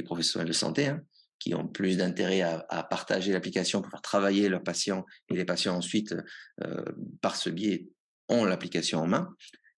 professionnels 0.03 0.47
de 0.47 0.53
santé, 0.53 0.87
hein, 0.87 1.01
qui 1.39 1.53
ont 1.53 1.67
plus 1.67 1.97
d'intérêt 1.97 2.41
à, 2.41 2.83
partager 2.89 3.33
l'application 3.33 3.81
pour 3.81 3.91
faire 3.91 4.01
travailler 4.01 4.49
leurs 4.49 4.63
patients, 4.63 5.05
et 5.29 5.35
les 5.35 5.45
patients 5.45 5.75
ensuite, 5.75 6.15
euh, 6.63 6.83
par 7.21 7.35
ce 7.35 7.49
biais, 7.49 7.89
ont 8.29 8.45
l'application 8.45 8.99
en 8.99 9.07
main. 9.07 9.35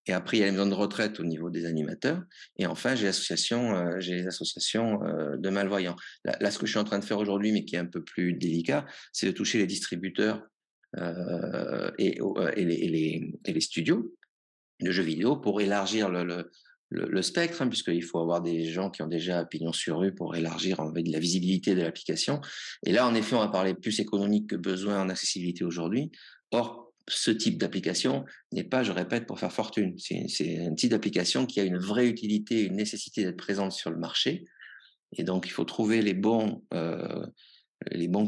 Et 0.08 0.14
après, 0.14 0.38
il 0.38 0.40
y 0.40 0.44
a 0.44 0.48
les 0.48 0.52
maisons 0.52 0.68
de 0.68 0.74
retraite 0.74 1.20
au 1.20 1.24
niveau 1.24 1.50
des 1.50 1.66
animateurs. 1.66 2.24
Et 2.58 2.66
enfin, 2.66 2.96
j'ai 2.96 3.06
l'association, 3.06 3.76
euh, 3.76 4.00
j'ai 4.00 4.16
les 4.16 4.28
associations 4.28 5.04
euh, 5.04 5.38
de 5.38 5.50
malvoyants. 5.50 5.96
Là, 6.26 6.50
ce 6.50 6.58
que 6.58 6.66
je 6.66 6.72
suis 6.72 6.80
en 6.80 6.84
train 6.84 7.00
de 7.00 7.06
faire 7.06 7.20
aujourd'hui, 7.20 7.52
mais 7.52 7.66
qui 7.66 7.76
est 7.76 7.80
un 7.80 7.86
peu 7.86 8.04
plus 8.04 8.34
délicat, 8.34 8.86
c'est 9.14 9.28
de 9.28 9.32
toucher 9.32 9.60
les 9.60 9.68
distributeurs 9.68 10.42
euh, 10.98 11.92
et, 12.00 12.20
les, 12.58 12.74
et, 12.74 12.90
les, 12.90 13.40
et, 13.46 13.54
les, 13.54 13.62
studios 13.62 14.14
de 14.82 14.92
jeux 14.92 15.04
vidéo 15.04 15.38
pour 15.38 15.62
élargir 15.62 16.10
le, 16.10 16.24
le, 16.24 16.50
le, 16.90 17.22
spectre, 17.22 17.62
hein, 17.62 17.68
puisqu'il 17.68 18.04
faut 18.04 18.20
avoir 18.20 18.42
des 18.42 18.66
gens 18.66 18.90
qui 18.90 19.04
ont 19.04 19.08
déjà 19.08 19.46
pignon 19.46 19.72
sur 19.72 20.00
rue 20.00 20.14
pour 20.14 20.36
élargir 20.36 20.80
en 20.80 20.92
fait, 20.94 21.04
la 21.04 21.20
visibilité 21.20 21.76
de 21.76 21.82
l'application. 21.82 22.42
Et 22.86 22.92
là, 22.92 23.08
en 23.08 23.14
effet, 23.14 23.36
on 23.36 23.40
va 23.40 23.48
parler 23.50 23.76
plus 23.76 24.00
économique 24.00 24.50
que 24.50 24.56
besoin 24.56 25.00
en 25.00 25.10
accessibilité 25.10 25.64
aujourd'hui. 25.64 26.12
Or, 26.52 26.91
ce 27.12 27.32
type 27.32 27.58
d'application 27.58 28.26
n'est 28.52 28.64
pas, 28.64 28.84
je 28.84 28.92
répète, 28.92 29.26
pour 29.26 29.40
faire 29.40 29.52
fortune. 29.52 29.96
C'est 29.98 30.60
un 30.60 30.74
type 30.74 30.92
d'application 30.92 31.46
qui 31.46 31.60
a 31.60 31.64
une 31.64 31.78
vraie 31.78 32.08
utilité, 32.08 32.64
une 32.64 32.76
nécessité 32.76 33.24
d'être 33.24 33.38
présente 33.38 33.72
sur 33.72 33.90
le 33.90 33.98
marché. 33.98 34.46
Et 35.14 35.24
donc, 35.24 35.46
il 35.48 35.52
faut 35.52 35.66
trouver 35.66 36.02
les 36.02 36.14
bons, 36.14 36.64
euh, 36.74 37.26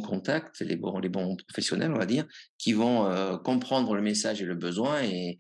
contacts, 0.06 0.62
les 0.62 0.76
bons, 0.76 1.38
professionnels, 1.48 1.92
on 1.94 1.98
va 1.98 2.06
dire, 2.06 2.26
qui 2.58 2.74
vont 2.74 3.06
euh, 3.06 3.38
comprendre 3.38 3.96
le 3.96 4.02
message 4.02 4.42
et 4.42 4.46
le 4.46 4.56
besoin 4.56 5.02
et, 5.04 5.40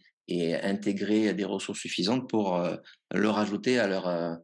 intégrer 0.64 1.34
des 1.34 1.44
ressources 1.44 1.80
suffisantes 1.80 2.30
pour 2.30 2.56
euh, 2.56 2.78
le 3.14 3.30
rajouter 3.30 3.78
à 3.78 3.88
leur, 3.88 4.40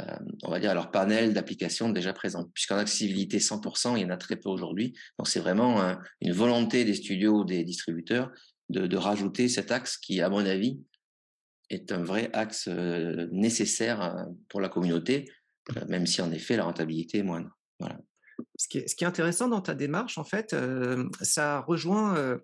euh, 0.00 0.18
on 0.42 0.50
va 0.50 0.58
dire, 0.58 0.72
à 0.72 0.74
leur 0.74 0.90
panel 0.90 1.32
d'applications 1.32 1.88
déjà 1.88 2.12
présentes. 2.12 2.50
Puisqu'en 2.52 2.78
accessibilité 2.78 3.38
100%, 3.38 3.96
il 3.96 4.02
y 4.02 4.04
en 4.04 4.10
a 4.10 4.16
très 4.16 4.36
peu 4.36 4.48
aujourd'hui. 4.48 4.92
Donc, 5.18 5.28
c'est 5.28 5.40
vraiment 5.40 5.96
une 6.20 6.32
volonté 6.32 6.84
des 6.84 6.94
studios, 6.94 7.44
des 7.44 7.62
distributeurs, 7.62 8.30
de, 8.70 8.96
rajouter 8.96 9.48
cet 9.48 9.70
axe 9.70 9.96
qui, 9.96 10.20
à 10.20 10.28
mon 10.28 10.44
avis, 10.44 10.80
est 11.70 11.92
un 11.92 12.02
vrai 12.02 12.30
axe 12.32 12.68
euh, 12.68 13.28
nécessaire 13.30 14.02
euh, 14.02 14.24
pour 14.48 14.60
la 14.60 14.68
communauté, 14.68 15.30
même 15.88 16.06
si 16.06 16.20
en 16.20 16.30
effet 16.30 16.56
la 16.56 16.64
rentabilité 16.64 17.18
est 17.18 17.22
moindre. 17.22 17.56
Voilà. 17.78 17.98
Ce 18.56 18.68
qui, 18.68 18.78
est, 18.78 19.02
intéressant 19.04 19.48
dans 19.48 19.60
ta 19.60 19.74
démarche, 19.74 20.18
en 20.18 20.24
fait, 20.24 20.56
ça 21.22 21.60
rejoint 21.60 22.38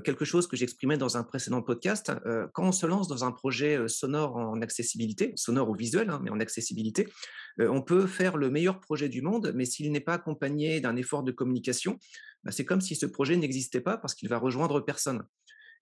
quelque 0.00 0.24
chose 0.24 0.46
que 0.46 0.56
j'exprimais 0.56 0.96
dans 0.96 1.16
un 1.16 1.22
précédent 1.22 1.62
podcast. 1.62 2.12
Euh, 2.26 2.46
quand 2.52 2.64
on 2.64 2.72
se 2.72 2.86
lance 2.86 3.08
dans 3.08 3.24
un 3.24 3.32
projet 3.32 3.76
euh, 3.76 3.88
sonore 3.88 4.36
en 4.36 4.60
accessibilité, 4.60 5.32
sonore 5.36 5.70
ou 5.70 5.74
visuel, 5.74 6.10
hein, 6.10 6.20
mais 6.22 6.30
en 6.30 6.40
accessibilité, 6.40 7.08
on 7.60 7.82
peut 7.82 8.08
faire 8.08 8.36
le 8.36 8.50
meilleur 8.50 8.80
projet 8.80 9.08
du 9.08 9.22
monde, 9.22 9.52
mais 9.54 9.64
s'il 9.64 9.92
n'est 9.92 10.00
pas 10.00 10.14
accompagné 10.14 10.80
d'un 10.80 10.96
effort 10.96 11.22
de 11.22 11.30
communication, 11.30 12.00
bah, 12.42 12.50
c'est 12.50 12.64
comme 12.64 12.80
si 12.80 12.96
ce 12.96 13.06
projet 13.06 13.36
n'existait 13.36 13.80
pas 13.80 13.96
parce 13.96 14.14
qu'il 14.16 14.28
va 14.28 14.38
rejoindre 14.38 14.80
personne. 14.80 15.24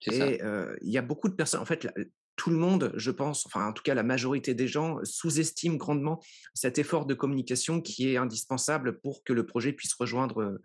Et 0.05 0.39
il 0.81 0.91
y 0.91 0.97
a 0.99 1.01
beaucoup 1.01 1.29
de 1.29 1.33
personnes. 1.33 1.61
En 1.61 1.65
fait, 1.65 1.87
tout 2.35 2.49
le 2.49 2.57
monde, 2.57 2.91
je 2.95 3.11
pense, 3.11 3.45
enfin 3.45 3.67
en 3.67 3.73
tout 3.73 3.83
cas 3.83 3.93
la 3.93 4.03
majorité 4.03 4.53
des 4.53 4.67
gens, 4.67 4.97
sous-estiment 5.03 5.75
grandement 5.75 6.21
cet 6.53 6.79
effort 6.79 7.05
de 7.05 7.13
communication 7.13 7.81
qui 7.81 8.09
est 8.09 8.17
indispensable 8.17 8.99
pour 8.99 9.23
que 9.23 9.33
le 9.33 9.45
projet 9.45 9.71
puisse 9.71 9.93
rejoindre 9.93 10.59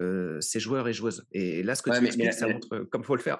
euh, 0.00 0.40
ses 0.40 0.60
joueurs 0.60 0.86
et 0.88 0.92
joueuses. 0.92 1.24
Et 1.32 1.62
là, 1.62 1.74
ce 1.74 1.82
que 1.82 1.90
tu 1.90 2.04
expliques, 2.04 2.32
ça 2.32 2.48
montre 2.48 2.68
comme 2.90 3.02
il 3.02 3.06
faut 3.06 3.16
le 3.16 3.22
faire. 3.22 3.38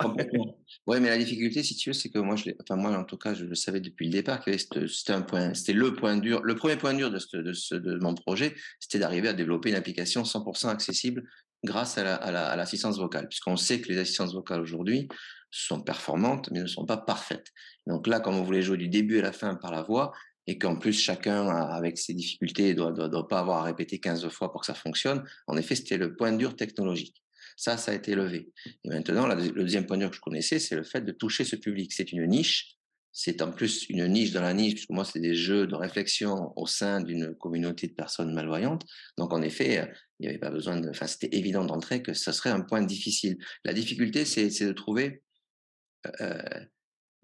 oui, 0.87 1.01
mais 1.01 1.09
la 1.09 1.19
difficulté, 1.19 1.63
si 1.63 1.77
tu 1.77 1.91
veux, 1.91 1.95
c'est 1.95 2.09
que 2.09 2.19
moi, 2.19 2.37
je 2.37 2.51
enfin 2.63 2.77
moi 2.77 2.97
en 2.97 3.05
tout 3.05 3.19
cas, 3.19 3.35
je 3.35 3.45
le 3.45 3.55
savais 3.55 3.81
depuis 3.81 4.07
le 4.07 4.13
départ 4.13 4.43
que 4.43 4.57
c'était 4.57 5.13
un 5.13 5.23
point, 5.23 5.53
c'était 5.55 5.75
le 5.75 5.93
point 5.95 6.17
dur, 6.17 6.43
le 6.43 6.55
premier 6.55 6.77
point 6.77 6.95
dur 6.95 7.11
de, 7.11 7.19
ce, 7.19 7.37
de, 7.37 7.53
ce, 7.53 7.75
de 7.75 7.99
mon 7.99 8.15
projet, 8.15 8.55
c'était 8.81 8.99
d'arriver 8.99 9.29
à 9.29 9.35
développer 9.35 9.69
une 9.69 9.77
application 9.77 10.23
100% 10.23 10.69
accessible 10.69 11.25
grâce 11.65 11.97
à 11.97 12.57
l'assistance 12.57 12.99
vocale, 12.99 13.27
puisqu'on 13.27 13.57
sait 13.57 13.81
que 13.81 13.89
les 13.89 13.99
assistances 13.99 14.35
vocales 14.35 14.61
aujourd'hui 14.61 15.09
sont 15.55 15.81
performantes, 15.81 16.51
mais 16.51 16.61
ne 16.61 16.67
sont 16.67 16.85
pas 16.85 16.97
parfaites. 16.97 17.53
Donc 17.87 18.07
là, 18.07 18.21
comme 18.21 18.35
on 18.35 18.43
voulait 18.43 18.63
jouer 18.63 18.77
du 18.77 18.89
début 18.89 19.19
à 19.19 19.23
la 19.23 19.33
fin 19.33 19.55
par 19.55 19.71
la 19.71 19.83
voix, 19.83 20.13
et 20.47 20.59
qu'en 20.59 20.77
plus 20.77 20.93
chacun, 20.93 21.49
avec 21.49 21.97
ses 21.97 22.13
difficultés, 22.13 22.75
doit, 22.75 22.93
doit, 22.93 23.29
pas 23.29 23.41
avoir 23.41 23.61
à 23.61 23.63
répéter 23.63 23.99
15 23.99 24.29
fois 24.29 24.53
pour 24.53 24.61
que 24.61 24.67
ça 24.67 24.75
fonctionne, 24.75 25.25
en 25.47 25.57
effet, 25.57 25.75
c'était 25.75 25.97
le 25.97 26.17
point 26.17 26.33
dur 26.33 26.57
technologique. 26.57 27.17
Ça, 27.57 27.77
ça 27.77 27.93
a 27.93 27.95
été 27.95 28.15
levé. 28.15 28.51
Et 28.85 28.89
maintenant, 28.89 29.27
le 29.27 29.51
deuxième 29.53 29.87
point 29.87 29.97
dur 29.97 30.11
que 30.11 30.17
je 30.17 30.21
connaissais, 30.21 30.59
c'est 30.59 30.75
le 30.75 30.83
fait 30.83 31.03
de 31.03 31.13
toucher 31.13 31.45
ce 31.45 31.57
public. 31.57 31.93
C'est 31.93 32.13
une 32.13 32.27
niche. 32.27 32.77
C'est 33.13 33.43
en 33.43 33.53
plus 33.53 33.89
une 33.89 34.09
niche 34.09 34.33
dans 34.33 34.43
la 34.43 34.55
niche, 34.55 34.75
puisque 34.75 34.91
moi, 34.91 35.05
c'est 35.05 35.21
des 35.21 35.37
jeux 35.37 35.69
de 35.69 35.77
réflexion 35.77 36.53
au 36.57 36.67
sein 36.67 37.01
d'une 37.01 37.33
communauté 37.37 37.87
de 37.87 37.93
personnes 37.93 38.35
malvoyantes. 38.35 38.85
Donc, 39.17 39.33
en 39.33 39.41
effet, 39.41 39.89
il 40.19 40.25
n'y 40.25 40.29
avait 40.29 40.41
pas 40.41 40.51
besoin 40.51 40.81
de, 40.81 40.91
enfin, 40.91 41.07
c'était 41.07 41.35
évident 41.37 41.65
d'entrer 41.65 42.03
que 42.03 42.13
ce 42.13 42.33
serait 42.33 42.51
un 42.51 42.61
point 42.61 42.83
difficile. 42.83 43.39
La 43.65 43.73
difficulté, 43.73 44.25
c'est 44.25 44.49
de 44.49 44.73
trouver 44.73 45.23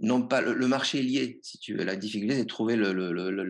non 0.00 0.26
pas 0.26 0.40
le, 0.40 0.66
marché 0.66 1.00
est 1.00 1.02
lié, 1.02 1.40
si 1.42 1.58
tu 1.58 1.74
veux. 1.74 1.84
La 1.84 1.96
difficulté, 1.96 2.34
c'est 2.34 2.44
de 2.44 2.48
trouver 2.48 2.76
le, 2.76 2.92
le, 2.92 3.42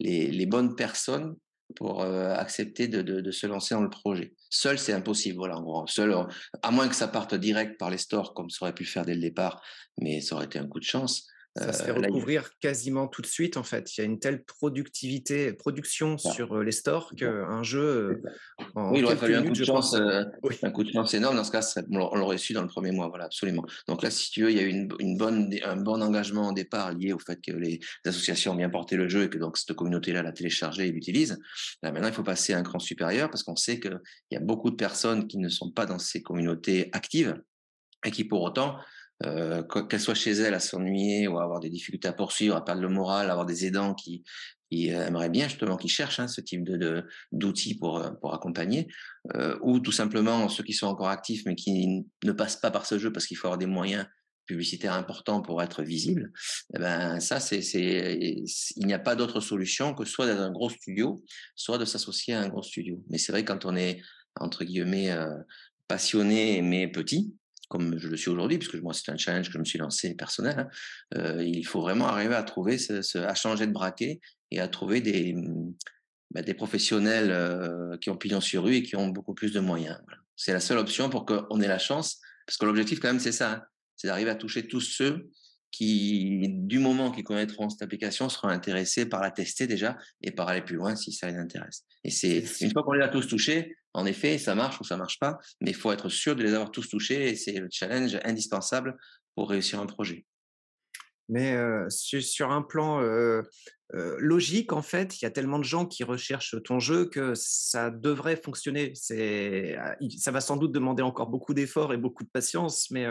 les, 0.00 0.46
bonnes 0.46 0.74
personnes 0.74 1.36
pour 1.76 2.02
euh, 2.02 2.34
accepter 2.34 2.88
de, 2.88 3.02
de, 3.02 3.30
se 3.30 3.46
lancer 3.46 3.74
dans 3.74 3.82
le 3.82 3.90
projet. 3.90 4.34
Seul, 4.48 4.78
c'est 4.78 4.92
impossible. 4.92 5.36
Voilà, 5.36 5.58
en 5.58 5.62
gros. 5.62 5.86
Seul, 5.86 6.14
à 6.62 6.70
moins 6.70 6.88
que 6.88 6.94
ça 6.94 7.06
parte 7.06 7.34
direct 7.34 7.78
par 7.78 7.90
les 7.90 7.98
stores, 7.98 8.34
comme 8.34 8.50
ça 8.50 8.64
aurait 8.64 8.74
pu 8.74 8.84
faire 8.84 9.04
dès 9.04 9.14
le 9.14 9.20
départ, 9.20 9.62
mais 10.00 10.20
ça 10.20 10.36
aurait 10.36 10.46
été 10.46 10.58
un 10.58 10.66
coup 10.66 10.80
de 10.80 10.84
chance. 10.84 11.28
Ça 11.56 11.72
se 11.72 11.82
fait 11.82 11.90
euh, 11.90 11.94
recouvrir 11.94 12.48
quasiment 12.60 13.08
tout 13.08 13.22
de 13.22 13.26
suite, 13.26 13.56
en 13.56 13.64
fait. 13.64 13.96
Il 13.96 14.00
y 14.00 14.02
a 14.02 14.04
une 14.04 14.20
telle 14.20 14.44
productivité, 14.44 15.52
production 15.52 16.16
sur 16.16 16.56
euh, 16.56 16.62
les 16.62 16.70
stores 16.70 17.12
qu'un 17.16 17.64
jeu. 17.64 17.80
Euh, 17.80 18.22
en 18.76 18.92
oui, 18.92 19.00
il 19.00 19.04
aurait 19.04 19.16
fallu 19.16 19.34
un 19.34 19.42
coup 19.42 19.50
de 19.50 19.64
chance, 19.64 19.94
un 19.94 20.70
coup 20.70 20.84
de 20.84 20.92
chance 20.92 21.12
énorme. 21.12 21.34
Dans 21.34 21.42
ce 21.42 21.50
cas, 21.50 21.82
on 21.90 22.16
l'aurait 22.16 22.38
su 22.38 22.52
dans 22.52 22.62
le 22.62 22.68
premier 22.68 22.92
mois, 22.92 23.08
voilà, 23.08 23.24
absolument. 23.24 23.64
Donc 23.88 24.04
là, 24.04 24.10
si 24.10 24.30
tu 24.30 24.44
veux, 24.44 24.52
il 24.52 24.56
y 24.56 24.60
a 24.60 24.62
eu 24.62 24.68
une, 24.68 24.88
une 25.00 25.16
bonne, 25.16 25.52
un 25.64 25.76
bon 25.76 26.00
engagement 26.00 26.50
au 26.50 26.52
départ 26.52 26.92
lié 26.92 27.12
au 27.12 27.18
fait 27.18 27.40
que 27.44 27.52
les 27.52 27.80
associations 28.06 28.52
ont 28.52 28.56
bien 28.56 28.70
porté 28.70 28.96
le 28.96 29.08
jeu 29.08 29.24
et 29.24 29.28
que 29.28 29.38
donc 29.38 29.58
cette 29.58 29.74
communauté-là 29.74 30.22
l'a 30.22 30.32
téléchargé 30.32 30.86
et 30.86 30.92
l'utilise. 30.92 31.36
Là, 31.82 31.90
maintenant, 31.90 32.08
il 32.08 32.14
faut 32.14 32.22
passer 32.22 32.52
à 32.52 32.58
un 32.58 32.62
cran 32.62 32.78
supérieur 32.78 33.28
parce 33.28 33.42
qu'on 33.42 33.56
sait 33.56 33.80
qu'il 33.80 33.98
y 34.30 34.36
a 34.36 34.40
beaucoup 34.40 34.70
de 34.70 34.76
personnes 34.76 35.26
qui 35.26 35.38
ne 35.38 35.48
sont 35.48 35.72
pas 35.72 35.86
dans 35.86 35.98
ces 35.98 36.22
communautés 36.22 36.90
actives 36.92 37.42
et 38.04 38.12
qui, 38.12 38.22
pour 38.24 38.42
autant, 38.42 38.76
euh, 39.26 39.62
qu'elle 39.62 40.00
soit 40.00 40.14
chez 40.14 40.30
elle 40.30 40.54
à 40.54 40.60
s'ennuyer 40.60 41.28
ou 41.28 41.38
à 41.38 41.44
avoir 41.44 41.60
des 41.60 41.68
difficultés 41.68 42.08
à 42.08 42.14
poursuivre, 42.14 42.56
à 42.56 42.64
perdre 42.64 42.80
le 42.80 42.88
moral, 42.88 43.28
à 43.28 43.32
avoir 43.32 43.44
des 43.44 43.66
aidants 43.66 43.92
qui, 43.92 44.24
euh, 44.72 45.06
aimeraient 45.06 45.28
bien 45.28 45.46
justement, 45.46 45.76
qui 45.76 45.88
cherchent 45.88 46.20
hein, 46.20 46.28
ce 46.28 46.40
type 46.40 46.64
de 46.64 47.04
d'outils 47.30 47.76
pour 47.76 47.98
euh, 47.98 48.12
pour 48.12 48.32
accompagner, 48.32 48.88
ou 49.60 49.80
tout 49.80 49.92
simplement 49.92 50.48
ceux 50.48 50.64
qui 50.64 50.72
sont 50.72 50.86
encore 50.86 51.08
actifs 51.08 51.42
mais 51.44 51.54
qui 51.54 52.04
ne 52.24 52.32
passent 52.32 52.56
pas 52.56 52.70
par 52.70 52.86
ce 52.86 52.98
jeu 52.98 53.12
parce 53.12 53.26
qu'il 53.26 53.36
faut 53.36 53.48
avoir 53.48 53.58
des 53.58 53.66
moyens 53.66 54.06
publicitaires 54.46 54.94
importants 54.94 55.42
pour 55.42 55.62
être 55.62 55.82
visible. 55.82 56.32
Eh 56.74 56.78
ben 56.78 57.20
ça 57.20 57.40
c'est 57.40 57.60
c'est 57.60 58.42
il 58.76 58.86
n'y 58.86 58.94
a 58.94 58.98
pas 58.98 59.16
d'autre 59.16 59.40
solution 59.40 59.94
que 59.94 60.06
soit 60.06 60.24
d'être 60.24 60.40
un 60.40 60.50
gros 60.50 60.70
studio, 60.70 61.22
soit 61.54 61.76
de 61.76 61.84
s'associer 61.84 62.32
à 62.32 62.40
un 62.40 62.48
gros 62.48 62.62
studio. 62.62 63.04
Mais 63.10 63.18
c'est 63.18 63.32
vrai 63.32 63.44
quand 63.44 63.66
on 63.66 63.76
est 63.76 64.00
entre 64.36 64.64
guillemets 64.64 65.14
passionné 65.88 66.62
mais 66.62 66.88
petit, 66.88 67.34
comme 67.70 67.96
je 67.98 68.08
le 68.08 68.16
suis 68.16 68.30
aujourd'hui, 68.30 68.58
puisque 68.58 68.74
moi 68.82 68.92
c'est 68.92 69.10
un 69.12 69.16
challenge 69.16 69.46
que 69.46 69.52
je 69.54 69.58
me 69.58 69.64
suis 69.64 69.78
lancé 69.78 70.14
personnel, 70.14 70.58
hein, 70.58 70.68
euh, 71.16 71.42
il 71.44 71.64
faut 71.64 71.80
vraiment 71.80 72.08
arriver 72.08 72.34
à 72.34 72.42
trouver, 72.42 72.78
ce, 72.78 73.00
ce, 73.00 73.16
à 73.18 73.34
changer 73.34 73.66
de 73.68 73.72
braquet 73.72 74.20
et 74.50 74.58
à 74.58 74.66
trouver 74.66 75.00
des, 75.00 75.36
bah, 76.32 76.42
des 76.42 76.54
professionnels 76.54 77.30
euh, 77.30 77.96
qui 77.98 78.10
ont 78.10 78.16
pignon 78.16 78.40
sur 78.40 78.64
rue 78.64 78.74
et 78.74 78.82
qui 78.82 78.96
ont 78.96 79.06
beaucoup 79.08 79.34
plus 79.34 79.52
de 79.52 79.60
moyens. 79.60 79.98
Voilà. 80.04 80.20
C'est 80.34 80.52
la 80.52 80.60
seule 80.60 80.78
option 80.78 81.08
pour 81.08 81.24
qu'on 81.26 81.60
ait 81.60 81.68
la 81.68 81.78
chance, 81.78 82.20
parce 82.44 82.58
que 82.58 82.66
l'objectif 82.66 82.98
quand 82.98 83.08
même 83.08 83.20
c'est 83.20 83.32
ça, 83.32 83.52
hein, 83.52 83.62
c'est 83.94 84.08
d'arriver 84.08 84.30
à 84.30 84.34
toucher 84.34 84.66
tous 84.66 84.80
ceux 84.80 85.30
qui, 85.70 86.48
du 86.48 86.80
moment 86.80 87.12
qu'ils 87.12 87.22
connaîtront 87.22 87.70
cette 87.70 87.82
application, 87.82 88.28
seront 88.28 88.48
intéressés 88.48 89.06
par 89.06 89.20
la 89.20 89.30
tester 89.30 89.68
déjà 89.68 89.96
et 90.22 90.32
par 90.32 90.48
aller 90.48 90.62
plus 90.62 90.74
loin 90.74 90.96
si 90.96 91.12
ça 91.12 91.30
les 91.30 91.36
intéresse. 91.36 91.84
Et 92.02 92.10
c'est 92.10 92.42
une 92.62 92.72
fois 92.72 92.82
qu'on 92.82 92.94
les 92.94 93.04
a 93.04 93.08
tous 93.08 93.28
touchés, 93.28 93.76
En 93.92 94.06
effet, 94.06 94.38
ça 94.38 94.54
marche 94.54 94.80
ou 94.80 94.84
ça 94.84 94.96
marche 94.96 95.18
pas, 95.18 95.38
mais 95.60 95.70
il 95.70 95.76
faut 95.76 95.90
être 95.92 96.08
sûr 96.08 96.36
de 96.36 96.42
les 96.42 96.54
avoir 96.54 96.70
tous 96.70 96.88
touchés 96.88 97.30
et 97.30 97.36
c'est 97.36 97.52
le 97.52 97.68
challenge 97.70 98.18
indispensable 98.24 98.96
pour 99.34 99.50
réussir 99.50 99.80
un 99.80 99.86
projet. 99.86 100.26
Mais 101.28 101.56
sur 101.88 102.50
un 102.50 102.62
plan 102.62 103.00
logique, 103.92 104.72
en 104.72 104.82
fait, 104.82 105.20
il 105.20 105.24
y 105.24 105.26
a 105.26 105.30
tellement 105.30 105.58
de 105.58 105.64
gens 105.64 105.86
qui 105.86 106.04
recherchent 106.04 106.56
ton 106.64 106.78
jeu 106.78 107.06
que 107.06 107.34
ça 107.34 107.90
devrait 107.90 108.36
fonctionner. 108.36 108.94
Ça 108.94 110.30
va 110.30 110.40
sans 110.40 110.56
doute 110.56 110.72
demander 110.72 111.02
encore 111.02 111.28
beaucoup 111.28 111.54
d'efforts 111.54 111.92
et 111.92 111.96
beaucoup 111.96 112.24
de 112.24 112.30
patience, 112.30 112.90
mais 112.90 113.06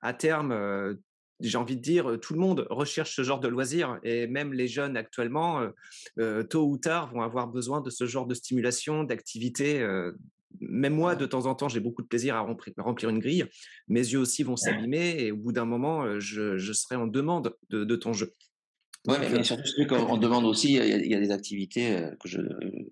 à 0.00 0.12
terme, 0.12 0.96
j'ai 1.40 1.58
envie 1.58 1.76
de 1.76 1.82
dire, 1.82 2.18
tout 2.20 2.34
le 2.34 2.40
monde 2.40 2.66
recherche 2.70 3.14
ce 3.14 3.22
genre 3.22 3.40
de 3.40 3.48
loisirs 3.48 3.98
et 4.02 4.26
même 4.26 4.52
les 4.52 4.68
jeunes 4.68 4.96
actuellement, 4.96 5.66
tôt 6.48 6.66
ou 6.66 6.78
tard, 6.78 7.12
vont 7.12 7.22
avoir 7.22 7.48
besoin 7.48 7.80
de 7.80 7.90
ce 7.90 8.06
genre 8.06 8.26
de 8.26 8.34
stimulation, 8.34 9.04
d'activité 9.04 9.84
même 10.60 10.94
moi, 10.94 11.16
de 11.16 11.26
temps 11.26 11.46
en 11.46 11.54
temps, 11.54 11.68
j'ai 11.68 11.80
beaucoup 11.80 12.02
de 12.02 12.06
plaisir 12.06 12.36
à 12.36 12.40
remplir 12.40 13.10
une 13.10 13.18
grille. 13.18 13.44
Mes 13.88 14.00
yeux 14.00 14.18
aussi 14.18 14.42
vont 14.42 14.56
s'abîmer 14.56 15.16
et 15.18 15.32
au 15.32 15.36
bout 15.36 15.52
d'un 15.52 15.64
moment, 15.64 16.18
je, 16.18 16.72
serai 16.72 16.96
en 16.96 17.06
demande 17.06 17.54
de 17.70 17.96
ton 17.96 18.12
jeu. 18.12 18.32
Oui, 19.06 19.16
mais, 19.20 19.44
surtout 19.44 19.86
qu'on 19.88 20.16
demande 20.16 20.44
aussi, 20.44 20.74
il 20.74 21.06
y, 21.06 21.14
a, 21.14 21.20
des 21.20 21.30
activités 21.30 21.96
euh, 21.96 22.10
que 22.18 22.28
je 22.28 22.40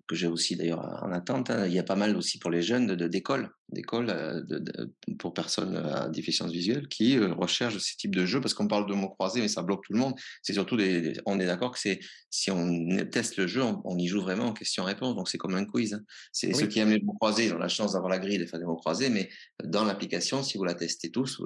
que 0.07 0.15
j'ai 0.15 0.27
aussi 0.27 0.55
d'ailleurs 0.55 0.79
en 1.03 1.11
attente. 1.11 1.49
Hein. 1.49 1.67
Il 1.67 1.73
y 1.73 1.79
a 1.79 1.83
pas 1.83 1.95
mal 1.95 2.15
aussi 2.15 2.39
pour 2.39 2.49
les 2.49 2.61
jeunes 2.61 2.95
d'écoles, 2.95 3.49
d'écoles 3.69 4.09
euh, 4.09 4.41
de, 4.41 4.93
pour 5.19 5.33
personnes 5.33 5.75
à 5.75 6.07
déficience 6.07 6.51
visuelle 6.51 6.87
qui 6.87 7.17
euh, 7.17 7.33
recherchent 7.33 7.79
ce 7.79 7.97
type 7.97 8.15
de 8.15 8.25
jeu 8.25 8.39
parce 8.39 8.53
qu'on 8.53 8.67
parle 8.67 8.87
de 8.87 8.93
mots 8.93 9.09
croisés, 9.09 9.41
mais 9.41 9.49
ça 9.49 9.61
bloque 9.61 9.83
tout 9.85 9.93
le 9.93 9.99
monde. 9.99 10.13
C'est 10.41 10.53
surtout 10.53 10.77
des, 10.77 11.13
on 11.25 11.39
est 11.39 11.45
d'accord 11.45 11.71
que 11.71 11.79
c'est 11.79 11.99
si 12.29 12.49
on 12.49 12.87
teste 13.11 13.37
le 13.37 13.47
jeu, 13.47 13.63
on, 13.63 13.97
y 13.97 14.07
joue 14.07 14.21
vraiment 14.21 14.45
en 14.45 14.53
question-réponse, 14.53 15.15
donc 15.15 15.27
c'est 15.27 15.37
comme 15.37 15.55
un 15.55 15.65
quiz. 15.65 15.95
Hein. 15.95 16.01
C'est 16.31 16.53
ceux 16.53 16.67
qui 16.67 16.79
aiment 16.79 16.91
les 16.91 17.01
mots 17.01 17.13
croisés, 17.13 17.45
ils 17.45 17.53
ont 17.53 17.57
la 17.57 17.67
chance 17.67 17.93
d'avoir 17.93 18.09
la 18.09 18.19
grille 18.19 18.37
de 18.37 18.45
faire 18.45 18.59
des 18.59 18.65
mots 18.65 18.75
croisés, 18.75 19.09
mais 19.09 19.29
dans 19.63 19.83
l'application, 19.83 20.43
si 20.43 20.57
vous 20.57 20.65
la 20.65 20.75
testez 20.75 21.11
tous, 21.11 21.41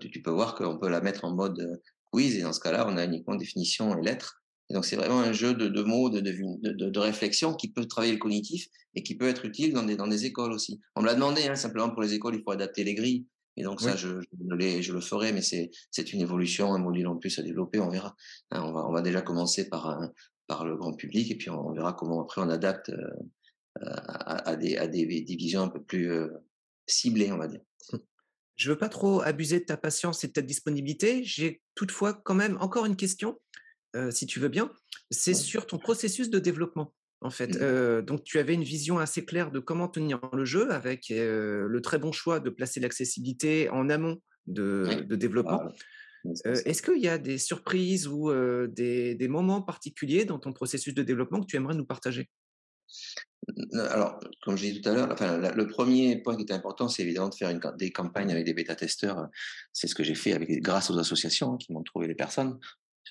tu 0.00 0.22
peux 0.22 0.30
voir 0.30 0.54
qu'on 0.54 0.78
peut 0.78 0.88
la 0.88 1.00
mettre 1.00 1.24
en 1.24 1.34
mode 1.34 1.80
quiz, 2.12 2.36
et 2.36 2.42
dans 2.42 2.52
ce 2.52 2.60
cas-là, 2.60 2.86
on 2.88 2.96
a 2.96 3.04
uniquement 3.04 3.34
définition 3.34 3.98
et 3.98 4.02
lettres. 4.02 4.42
Et 4.70 4.74
donc, 4.74 4.84
c'est 4.84 4.96
vraiment 4.96 5.20
un 5.20 5.32
jeu 5.32 5.54
de, 5.54 5.68
de 5.68 5.82
mots, 5.82 6.08
de, 6.08 6.20
de, 6.20 6.88
de, 6.88 6.98
réflexion 6.98 7.54
qui 7.54 7.72
peut 7.72 7.84
travailler 7.86 8.12
le 8.12 8.18
cognitif 8.18 8.68
et 8.94 9.02
qui 9.02 9.16
peut 9.16 9.28
être 9.28 9.44
utile 9.44 9.72
dans 9.72 9.82
des, 9.82 9.96
dans 9.96 10.06
des 10.06 10.24
écoles 10.24 10.52
aussi. 10.52 10.80
On 10.96 11.02
me 11.02 11.06
l'a 11.06 11.14
demandé, 11.14 11.46
hein, 11.46 11.56
simplement 11.56 11.90
pour 11.90 12.02
les 12.02 12.14
écoles, 12.14 12.36
il 12.36 12.42
faut 12.42 12.52
adapter 12.52 12.84
les 12.84 12.94
grilles. 12.94 13.26
Et 13.56 13.64
donc, 13.64 13.82
ça, 13.82 13.96
je, 13.96 14.20
je, 14.20 14.80
je, 14.80 14.92
le 14.92 15.00
ferai, 15.00 15.32
mais 15.32 15.42
c'est 15.42 16.12
une 16.12 16.22
évolution, 16.22 16.72
un 16.72 16.78
module 16.78 17.06
en 17.06 17.16
plus 17.16 17.38
à 17.38 17.42
développer, 17.42 17.80
on 17.80 17.90
verra. 17.90 18.16
Hein, 18.50 18.62
on, 18.64 18.72
va, 18.72 18.86
on 18.88 18.92
va 18.92 19.02
déjà 19.02 19.20
commencer 19.20 19.68
par, 19.68 20.00
par 20.46 20.64
le 20.64 20.76
grand 20.76 20.94
public 20.94 21.30
et 21.30 21.36
puis 21.36 21.50
on, 21.50 21.72
verra 21.72 21.92
comment 21.92 22.22
après 22.22 22.40
on 22.40 22.48
adapte 22.48 22.90
euh, 22.90 23.10
à, 23.82 24.50
à, 24.50 24.56
des, 24.56 24.78
à 24.78 24.86
des 24.86 25.04
divisions 25.20 25.62
un 25.62 25.68
peu 25.68 25.82
plus 25.82 26.10
euh, 26.10 26.28
ciblées, 26.86 27.30
on 27.30 27.38
va 27.38 27.48
dire. 27.48 27.60
Je 28.62 28.68
ne 28.68 28.74
veux 28.74 28.78
pas 28.78 28.88
trop 28.88 29.20
abuser 29.22 29.58
de 29.58 29.64
ta 29.64 29.76
patience 29.76 30.22
et 30.22 30.28
de 30.28 30.32
ta 30.32 30.40
disponibilité. 30.40 31.24
J'ai 31.24 31.60
toutefois 31.74 32.14
quand 32.14 32.34
même 32.34 32.56
encore 32.60 32.86
une 32.86 32.94
question, 32.94 33.40
si 34.10 34.24
tu 34.26 34.38
veux 34.38 34.48
bien. 34.48 34.70
C'est 35.10 35.34
sur 35.34 35.66
ton 35.66 35.78
processus 35.78 36.30
de 36.30 36.38
développement. 36.38 36.94
En 37.22 37.30
fait, 37.30 37.56
mmh. 37.56 38.02
donc 38.02 38.22
tu 38.22 38.38
avais 38.38 38.54
une 38.54 38.62
vision 38.62 39.00
assez 39.00 39.24
claire 39.24 39.50
de 39.50 39.58
comment 39.58 39.88
tenir 39.88 40.20
le 40.32 40.44
jeu 40.44 40.70
avec 40.70 41.06
le 41.08 41.80
très 41.82 41.98
bon 41.98 42.12
choix 42.12 42.38
de 42.38 42.50
placer 42.50 42.78
l'accessibilité 42.78 43.68
en 43.70 43.90
amont 43.90 44.18
de, 44.46 45.04
développement. 45.10 45.62
Est-ce 46.44 46.82
qu'il 46.82 47.02
y 47.02 47.08
a 47.08 47.18
des 47.18 47.38
surprises 47.38 48.06
ou 48.06 48.32
des, 48.68 49.16
des, 49.16 49.28
moments 49.28 49.62
particuliers 49.62 50.24
dans 50.24 50.38
ton 50.38 50.52
processus 50.52 50.94
de 50.94 51.02
développement 51.02 51.40
que 51.40 51.46
tu 51.46 51.56
aimerais 51.56 51.74
nous 51.74 51.86
partager? 51.86 52.30
Alors, 53.72 54.20
comme 54.44 54.56
je 54.56 54.66
disais 54.66 54.80
tout 54.80 54.88
à 54.88 54.92
l'heure, 54.92 55.54
le 55.56 55.66
premier 55.66 56.16
point 56.16 56.36
qui 56.36 56.42
était 56.42 56.54
important, 56.54 56.88
c'est 56.88 57.02
évidemment 57.02 57.28
de 57.28 57.34
faire 57.34 57.52
des 57.76 57.90
campagnes 57.90 58.30
avec 58.30 58.44
des 58.44 58.54
bêta-testeurs. 58.54 59.28
C'est 59.72 59.88
ce 59.88 59.94
que 59.94 60.04
j'ai 60.04 60.14
fait 60.14 60.32
avec, 60.32 60.48
grâce 60.62 60.90
aux 60.90 60.98
associations 60.98 61.54
hein, 61.54 61.56
qui 61.58 61.72
m'ont 61.72 61.82
trouvé 61.82 62.06
les 62.06 62.14
personnes. 62.14 62.58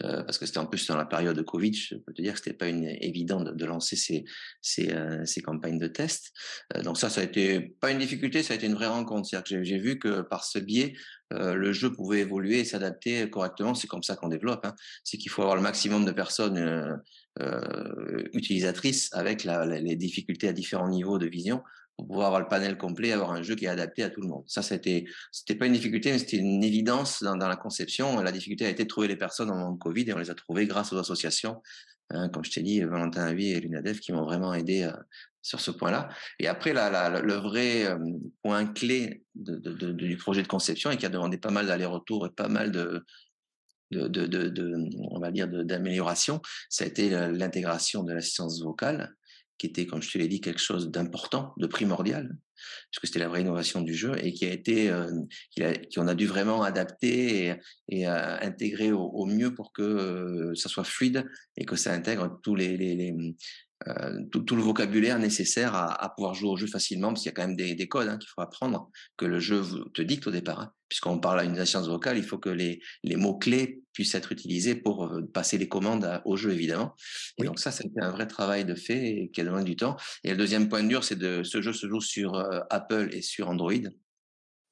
Euh, 0.04 0.24
parce 0.24 0.38
que 0.38 0.46
c'était 0.46 0.60
en 0.60 0.66
plus 0.66 0.88
dans 0.88 0.96
la 0.96 1.06
période 1.06 1.36
de 1.36 1.42
Covid, 1.42 1.74
je 1.74 1.96
peux 1.96 2.14
te 2.14 2.22
dire 2.22 2.34
que 2.34 2.40
c'était 2.40 2.54
pas 2.54 2.68
une, 2.68 2.86
évident 2.86 3.42
de, 3.42 3.66
lancer 3.66 3.96
ces, 3.96 4.24
ces, 4.62 4.92
euh, 4.94 5.26
ces, 5.26 5.42
campagnes 5.42 5.78
de 5.78 5.88
test. 5.88 6.32
Euh, 6.76 6.82
donc 6.82 6.98
ça, 6.98 7.10
ça 7.10 7.22
a 7.22 7.24
été 7.24 7.60
pas 7.80 7.92
une 7.92 8.00
difficulté, 8.00 8.42
ça 8.42 8.54
a 8.54 8.58
été 8.58 8.68
une 8.68 8.74
vraie 8.74 8.88
rencontre. 8.88 9.28
C'est-à-dire 9.28 9.60
que 9.60 9.64
j'ai 9.64 9.78
vu 9.78 10.00
que 10.00 10.22
par 10.22 10.44
ce 10.44 10.60
biais, 10.60 10.94
le 11.34 11.72
jeu 11.72 11.94
pouvait 11.94 12.20
évoluer 12.20 12.60
et 12.60 12.66
s'adapter 12.66 13.30
correctement. 13.30 13.74
C'est 13.74 13.88
comme 13.88 14.04
ça 14.04 14.18
qu'on 14.18 14.28
développe. 14.28 14.66
Hein. 14.66 14.76
C'est 15.06 15.18
qu'il 15.18 15.32
faut 15.32 15.42
avoir 15.42 15.56
le 15.56 15.62
maximum 15.62 16.04
de 16.04 16.12
personnes 16.12 17.00
euh, 17.40 18.28
utilisatrice 18.34 19.10
avec 19.14 19.46
la, 19.46 19.66
les 19.66 19.96
difficultés 19.96 20.50
à 20.50 20.54
différents 20.54 20.90
niveaux 20.90 21.18
de 21.18 21.28
vision 21.28 21.64
pour 22.02 22.08
pouvoir 22.08 22.28
avoir 22.28 22.42
le 22.42 22.48
panel 22.48 22.80
complet, 22.80 23.12
avoir 23.12 23.32
un 23.32 23.44
jeu 23.44 23.54
qui 23.54 23.66
est 23.66 23.68
adapté 23.68 24.02
à 24.02 24.10
tout 24.10 24.22
le 24.22 24.28
monde. 24.28 24.44
Ça, 24.48 24.64
c'était, 24.64 25.06
c'était 25.32 25.54
pas 25.54 25.68
une 25.68 25.74
difficulté, 25.74 26.12
mais 26.12 26.18
c'était 26.18 26.38
une 26.38 26.64
évidence 26.64 27.22
dans, 27.22 27.36
la 27.36 27.56
conception. 27.56 28.20
La 28.24 28.32
difficulté 28.32 28.66
a 28.66 28.70
été 28.70 28.86
de 28.86 28.88
trouver 28.88 29.08
les 29.08 29.16
personnes 29.16 29.52
en 29.52 29.56
moment 29.56 29.72
de 29.74 29.78
Covid 29.78 30.10
et 30.10 30.14
on 30.14 30.18
les 30.18 30.32
a 30.32 30.34
trouvées 30.34 30.66
grâce 30.66 30.92
aux 30.94 30.98
associations, 30.98 31.62
hein, 32.10 32.30
comme 32.30 32.44
je 32.44 32.50
t'ai 32.50 32.64
dit, 32.64 32.82
Valentin 32.82 33.22
Avi 33.22 33.52
et 33.52 33.60
Lunadev 33.60 34.00
qui 34.00 34.14
m'ont 34.14 34.24
vraiment 34.24 34.52
aidé 34.56 34.82
euh, 34.82 34.92
sur 35.44 35.60
ce 35.60 35.70
point-là. 35.70 36.10
Et 36.40 36.48
après, 36.48 36.74
le 36.74 37.34
vrai 37.36 37.86
euh, 37.86 38.00
point 38.42 38.66
clé 38.66 39.24
du 39.36 40.18
projet 40.18 40.42
de 40.42 40.48
conception 40.48 40.90
et 40.90 40.98
qui 40.98 41.06
a 41.06 41.10
demandé 41.10 41.38
pas 41.38 41.52
mal 41.52 41.68
d'allers-retours 41.68 42.26
et 42.26 42.32
pas 42.32 42.48
mal 42.48 42.72
de, 42.72 43.06
on 43.92 45.20
va 45.20 45.30
dire, 45.30 45.48
d'amélioration, 45.48 46.42
ça 46.68 46.84
a 46.84 46.88
été 46.88 47.12
l'intégration 47.12 48.04
de 48.04 48.12
l'assistance 48.12 48.60
vocale, 48.64 49.14
qui 49.62 49.68
était, 49.68 49.86
comme 49.86 50.02
je 50.02 50.10
te 50.10 50.18
l'ai 50.18 50.28
dit, 50.28 50.42
quelque 50.42 50.60
chose 50.60 50.90
d'important, 50.90 51.54
de 51.58 51.68
primordial, 51.68 52.36
parce 52.56 53.00
que 53.00 53.06
c'était 53.06 53.20
la 53.20 53.28
vraie 53.28 53.42
innovation 53.42 53.82
du 53.82 53.94
jeu 53.94 54.14
et 54.18 54.34
qui 54.34 54.46
a 54.46 54.52
été, 54.52 54.90
euh, 54.90 55.08
qu'on 55.94 56.08
a, 56.08 56.16
dû 56.16 56.26
vraiment 56.26 56.64
adapter 56.64 57.54
et, 57.88 58.08
euh, 58.08 58.38
intégrer 58.40 58.92
au, 58.92 59.26
mieux 59.28 59.54
pour 59.54 59.72
que 59.72 59.84
euh, 59.84 60.56
ça 60.56 60.68
soit 60.68 60.84
fluide 60.84 61.30
et 61.58 61.66
que 61.66 61.76
ça 61.76 61.94
intègre 61.94 62.40
tous 62.42 62.56
les, 62.56 63.14
euh, 63.88 64.20
tout, 64.32 64.56
le 64.56 64.62
vocabulaire 64.62 65.20
nécessaire 65.20 65.76
à, 65.76 66.14
pouvoir 66.16 66.34
jouer 66.34 66.50
au 66.50 66.58
jeu 66.58 66.68
facilement, 66.68 67.10
parce 67.10 67.22
qu'il 67.22 67.30
y 67.30 67.34
a 67.34 67.36
quand 67.36 67.48
même 67.48 67.56
des, 67.56 67.88
codes 67.88 68.08
hein, 68.08 68.18
qu'il 68.18 68.30
faut 68.30 68.42
apprendre, 68.42 68.90
que 69.18 69.26
le 69.26 69.40
jeu 69.40 69.64
te 69.94 70.02
dicte 70.02 70.28
au 70.28 70.32
départ. 70.32 70.60
Hein. 70.60 70.72
Puisqu'on 70.88 71.20
parle 71.20 71.40
à 71.40 71.44
une 71.44 71.66
science 71.66 71.88
vocale, 71.88 72.18
il 72.18 72.24
faut 72.24 72.38
que 72.38 72.50
les, 72.50 72.82
les 73.04 73.16
mots-clés 73.16 73.82
puissent 73.94 74.16
être 74.16 74.32
utilisés 74.32 74.76
pour 74.76 75.06
euh, 75.06 75.22
passer 75.22 75.58
les 75.58 75.68
commandes 75.68 76.22
au 76.26 76.38
jeu, 76.38 76.52
évidemment. 76.52 76.96
Et 77.38 77.44
donc 77.44 77.60
ça, 77.60 77.72
c'était 77.72 78.02
un 78.02 78.12
vrai 78.12 78.28
travail 78.28 78.66
de 78.66 78.76
fait 78.76 79.10
et 79.10 79.32
qui 79.32 79.42
a 79.42 79.46
demandé 79.46 79.64
du 79.64 79.76
temps. 79.76 79.98
Et 80.24 80.32
le 80.32 80.38
deuxième 80.38 80.70
point 80.70 80.84
dur, 80.84 81.04
c'est 81.04 81.18
de 81.18 81.44
ce 81.44 81.62
jeu 81.62 81.74
se 81.74 81.88
joue 81.88 82.02
sur 82.02 82.36
euh, 82.36 82.60
Apple 82.70 83.10
et 83.12 83.22
sur 83.22 83.50
Android 83.50 83.74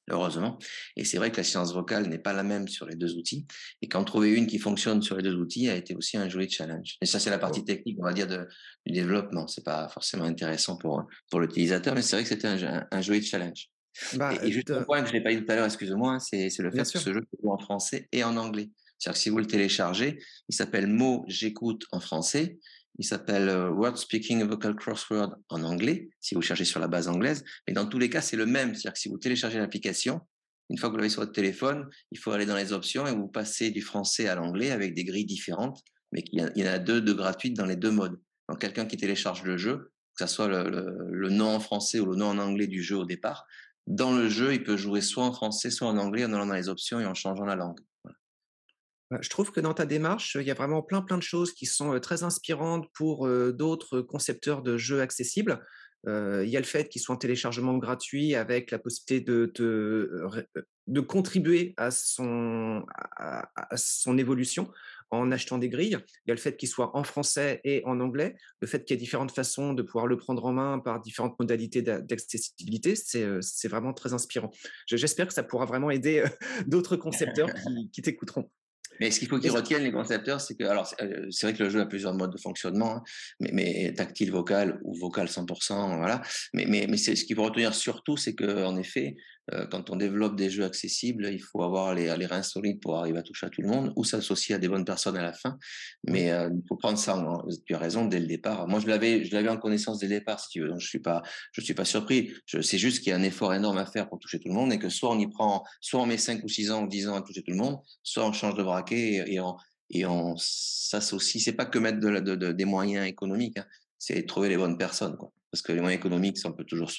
heureusement. 0.08 0.58
Et 0.96 1.04
c'est 1.04 1.18
vrai 1.18 1.30
que 1.30 1.38
la 1.38 1.44
science 1.44 1.72
vocale 1.72 2.06
n'est 2.08 2.18
pas 2.18 2.32
la 2.32 2.42
même 2.42 2.68
sur 2.68 2.86
les 2.86 2.96
deux 2.96 3.16
outils. 3.16 3.46
Et 3.82 3.88
qu'en 3.88 4.04
trouver 4.04 4.32
une 4.32 4.46
qui 4.46 4.58
fonctionne 4.58 5.02
sur 5.02 5.16
les 5.16 5.22
deux 5.22 5.34
outils 5.34 5.68
a 5.68 5.76
été 5.76 5.94
aussi 5.94 6.16
un 6.16 6.28
joli 6.28 6.50
challenge. 6.50 6.96
Et 7.00 7.06
ça, 7.06 7.18
c'est 7.18 7.30
la 7.30 7.38
partie 7.38 7.64
technique, 7.64 7.98
on 8.00 8.04
va 8.04 8.12
dire, 8.12 8.26
de, 8.26 8.46
du 8.86 8.92
développement. 8.92 9.46
C'est 9.46 9.64
pas 9.64 9.88
forcément 9.88 10.24
intéressant 10.24 10.76
pour, 10.76 11.04
pour 11.30 11.40
l'utilisateur, 11.40 11.94
mais 11.94 12.02
c'est 12.02 12.16
vrai 12.16 12.22
que 12.22 12.28
c'était 12.28 12.48
un, 12.48 12.86
un, 12.90 13.00
joli 13.00 13.22
challenge. 13.22 13.68
Bah, 14.14 14.32
et, 14.42 14.52
juste 14.52 14.70
un 14.70 14.82
point 14.84 15.02
que 15.02 15.08
je 15.08 15.12
n'ai 15.12 15.22
pas 15.22 15.34
dit 15.34 15.44
tout 15.44 15.50
à 15.50 15.56
l'heure, 15.56 15.66
excuse-moi, 15.66 16.14
hein, 16.14 16.18
c'est 16.18 16.50
le 16.58 16.70
fait 16.70 16.78
que 16.78 16.98
ce 16.98 17.12
jeu 17.12 17.20
se 17.20 17.42
joue 17.42 17.50
en 17.50 17.58
français 17.58 18.08
et 18.12 18.24
en 18.24 18.36
anglais. 18.36 18.70
C'est-à-dire 18.98 19.16
que 19.16 19.22
si 19.22 19.30
vous 19.30 19.38
le 19.38 19.46
téléchargez, 19.46 20.18
il 20.48 20.54
s'appelle 20.54 20.86
Mot 20.86 21.24
j'écoute 21.26 21.86
en 21.90 22.00
français 22.00 22.58
il 22.98 23.04
s'appelle 23.04 23.48
euh, 23.48 23.70
Word 23.70 23.96
Speaking 23.96 24.42
Vocal 24.44 24.74
Crossword 24.74 25.36
en 25.48 25.62
anglais, 25.62 26.10
si 26.20 26.34
vous 26.34 26.42
cherchez 26.42 26.64
sur 26.64 26.80
la 26.80 26.88
base 26.88 27.08
anglaise. 27.08 27.44
Mais 27.66 27.74
dans 27.74 27.86
tous 27.86 27.98
les 27.98 28.10
cas, 28.10 28.20
c'est 28.20 28.36
le 28.36 28.46
même. 28.46 28.74
C'est-à-dire 28.74 28.92
que 28.92 28.98
si 28.98 29.08
vous 29.08 29.18
téléchargez 29.18 29.58
l'application, 29.58 30.20
une 30.70 30.78
fois 30.78 30.88
que 30.88 30.92
vous 30.92 30.98
l'avez 30.98 31.10
sur 31.10 31.20
votre 31.20 31.32
téléphone, 31.32 31.88
il 32.12 32.18
faut 32.18 32.30
aller 32.30 32.46
dans 32.46 32.56
les 32.56 32.72
options 32.72 33.06
et 33.06 33.12
vous 33.12 33.26
passez 33.26 33.70
du 33.70 33.82
français 33.82 34.28
à 34.28 34.36
l'anglais 34.36 34.70
avec 34.70 34.94
des 34.94 35.04
grilles 35.04 35.26
différentes, 35.26 35.82
mais 36.12 36.22
il 36.32 36.40
y, 36.54 36.68
en 36.68 36.72
a 36.72 36.78
deux 36.78 37.00
de 37.00 37.12
gratuites 37.12 37.56
dans 37.56 37.66
les 37.66 37.76
deux 37.76 37.90
modes. 37.90 38.20
Donc 38.48 38.60
quelqu'un 38.60 38.86
qui 38.86 38.96
télécharge 38.96 39.42
le 39.42 39.56
jeu, 39.56 39.92
que 40.16 40.26
ce 40.26 40.32
soit 40.32 40.48
le, 40.48 41.28
nom 41.28 41.56
en 41.56 41.60
français 41.60 41.98
ou 42.00 42.06
le 42.06 42.16
nom 42.16 42.26
en 42.26 42.38
anglais 42.38 42.68
du 42.68 42.82
jeu 42.82 42.96
au 42.96 43.04
départ, 43.04 43.46
dans 43.86 44.12
le 44.12 44.28
jeu, 44.28 44.54
il 44.54 44.62
peut 44.62 44.76
jouer 44.76 45.00
soit 45.00 45.24
en 45.24 45.32
français, 45.32 45.70
soit 45.70 45.88
en 45.88 45.96
anglais 45.98 46.24
en 46.24 46.32
allant 46.32 46.46
dans 46.46 46.54
les 46.54 46.68
options 46.68 47.00
et 47.00 47.06
en 47.06 47.14
changeant 47.14 47.44
la 47.44 47.56
langue. 47.56 47.80
Bah, 49.10 49.18
je 49.20 49.28
trouve 49.28 49.50
que 49.50 49.60
dans 49.60 49.74
ta 49.74 49.86
démarche, 49.86 50.36
il 50.40 50.46
y 50.46 50.52
a 50.52 50.54
vraiment 50.54 50.82
plein 50.82 51.02
plein 51.02 51.18
de 51.18 51.22
choses 51.22 51.52
qui 51.52 51.66
sont 51.66 51.98
très 51.98 52.22
inspirantes 52.22 52.86
pour 52.94 53.28
d'autres 53.28 54.00
concepteurs 54.00 54.62
de 54.62 54.76
jeux 54.76 55.00
accessibles. 55.00 55.60
il 56.06 56.48
y 56.48 56.56
a 56.56 56.60
le 56.60 56.66
fait 56.66 56.88
qu'ils 56.88 57.02
soient 57.02 57.16
en 57.16 57.18
téléchargement 57.18 57.76
gratuit 57.78 58.36
avec 58.36 58.70
la 58.70 58.78
possibilité 58.78 59.20
de, 59.20 59.52
de, 60.86 61.00
contribuer 61.00 61.74
à 61.76 61.90
son, 61.90 62.84
à, 63.16 63.48
son 63.76 64.16
évolution 64.16 64.70
en 65.10 65.32
achetant 65.32 65.58
des 65.58 65.68
grilles. 65.68 65.98
Il 66.24 66.28
y 66.28 66.30
a 66.30 66.34
le 66.34 66.40
fait 66.40 66.56
qu'il 66.56 66.68
soit 66.68 66.96
en 66.96 67.02
français 67.02 67.60
et 67.64 67.82
en 67.84 67.98
anglais. 67.98 68.36
Le 68.60 68.68
fait 68.68 68.84
qu'il 68.84 68.94
y 68.94 68.96
ait 68.96 69.00
différentes 69.00 69.32
façons 69.32 69.74
de 69.74 69.82
pouvoir 69.82 70.06
le 70.06 70.18
prendre 70.18 70.44
en 70.44 70.52
main 70.52 70.78
par 70.78 71.00
différentes 71.00 71.36
modalités 71.40 71.82
d'accessibilité, 71.82 72.94
c'est 72.94 73.68
vraiment 73.68 73.92
très 73.92 74.12
inspirant. 74.12 74.52
J'espère 74.86 75.26
que 75.26 75.34
ça 75.34 75.42
pourra 75.42 75.64
vraiment 75.64 75.90
aider 75.90 76.22
d'autres 76.68 76.94
concepteurs 76.96 77.50
qui 77.92 78.02
t'écouteront. 78.02 78.48
Mais 79.00 79.10
ce 79.10 79.18
qu'il 79.18 79.28
faut 79.28 79.38
qu'ils 79.38 79.50
retiennent 79.50 79.82
les 79.82 79.92
concepteurs, 79.92 80.40
c'est 80.40 80.54
que, 80.54 80.64
alors 80.64 80.86
c'est 81.30 81.46
vrai 81.46 81.54
que 81.54 81.62
le 81.62 81.70
jeu 81.70 81.80
a 81.80 81.86
plusieurs 81.86 82.14
modes 82.14 82.32
de 82.32 82.38
fonctionnement, 82.38 82.96
hein, 82.96 83.02
mais, 83.40 83.50
mais, 83.52 83.94
tactile 83.94 84.30
vocal 84.30 84.78
ou 84.84 84.94
vocal 84.94 85.26
100%, 85.26 85.96
voilà. 85.96 86.20
Mais, 86.54 86.66
mais, 86.66 86.86
mais 86.88 86.96
ce 86.96 87.24
qu'il 87.24 87.34
faut 87.34 87.44
retenir 87.44 87.74
surtout, 87.74 88.16
c'est 88.16 88.34
que 88.34 88.64
en 88.64 88.76
effet, 88.76 89.16
euh, 89.16 89.39
quand 89.70 89.90
on 89.90 89.96
développe 89.96 90.36
des 90.36 90.50
jeux 90.50 90.64
accessibles, 90.64 91.28
il 91.32 91.40
faut 91.40 91.62
avoir 91.62 91.94
les, 91.94 92.14
les, 92.16 92.26
reins 92.26 92.42
solides 92.42 92.80
pour 92.80 92.96
arriver 92.96 93.18
à 93.18 93.22
toucher 93.22 93.46
à 93.46 93.50
tout 93.50 93.62
le 93.62 93.68
monde 93.68 93.92
ou 93.96 94.04
s'associer 94.04 94.54
à 94.54 94.58
des 94.58 94.68
bonnes 94.68 94.84
personnes 94.84 95.16
à 95.16 95.22
la 95.22 95.32
fin. 95.32 95.58
Mais 96.06 96.30
euh, 96.30 96.50
il 96.52 96.62
faut 96.68 96.76
prendre 96.76 96.98
ça. 96.98 97.20
tu 97.66 97.74
as 97.74 97.78
raison 97.78 98.04
dès 98.04 98.20
le 98.20 98.26
départ. 98.26 98.68
Moi, 98.68 98.80
je 98.80 98.86
l'avais, 98.86 99.24
je 99.24 99.34
l'avais 99.34 99.48
en 99.48 99.56
connaissance 99.56 99.98
dès 99.98 100.06
le 100.06 100.18
départ, 100.18 100.40
si 100.40 100.50
tu 100.50 100.60
veux. 100.60 100.68
Donc, 100.68 100.80
je 100.80 100.86
suis 100.86 101.00
pas, 101.00 101.22
je 101.52 101.60
suis 101.60 101.74
pas 101.74 101.84
surpris. 101.84 102.32
C'est 102.46 102.78
juste 102.78 103.02
qu'il 103.02 103.10
y 103.10 103.12
a 103.12 103.16
un 103.16 103.22
effort 103.22 103.52
énorme 103.54 103.78
à 103.78 103.86
faire 103.86 104.08
pour 104.08 104.18
toucher 104.18 104.38
tout 104.38 104.48
le 104.48 104.54
monde 104.54 104.72
et 104.72 104.78
que 104.78 104.88
soit 104.88 105.10
on 105.10 105.18
y 105.18 105.26
prend, 105.26 105.64
soit 105.80 106.00
on 106.00 106.06
met 106.06 106.18
5 106.18 106.44
ou 106.44 106.48
6 106.48 106.70
ans 106.70 106.84
ou 106.84 106.88
10 106.88 107.08
ans 107.08 107.16
à 107.16 107.22
toucher 107.22 107.42
tout 107.42 107.52
le 107.52 107.56
monde, 107.58 107.78
soit 108.02 108.24
on 108.24 108.32
change 108.32 108.54
de 108.54 108.62
braquet 108.62 109.24
et, 109.26 109.40
on, 109.40 109.56
et 109.90 110.06
on 110.06 110.36
s'associe. 110.36 111.42
C'est 111.42 111.52
pas 111.52 111.66
que 111.66 111.78
mettre 111.78 111.98
de, 111.98 112.20
de, 112.20 112.52
des 112.52 112.64
moyens 112.64 113.06
économiques, 113.06 113.58
hein. 113.58 113.66
c'est 113.98 114.24
trouver 114.26 114.48
les 114.48 114.56
bonnes 114.56 114.78
personnes, 114.78 115.16
quoi. 115.16 115.32
Parce 115.50 115.62
que 115.62 115.72
les 115.72 115.80
moyens 115.80 115.98
économiques, 115.98 116.38
on 116.44 116.52
peut 116.52 116.64
toujours, 116.64 116.92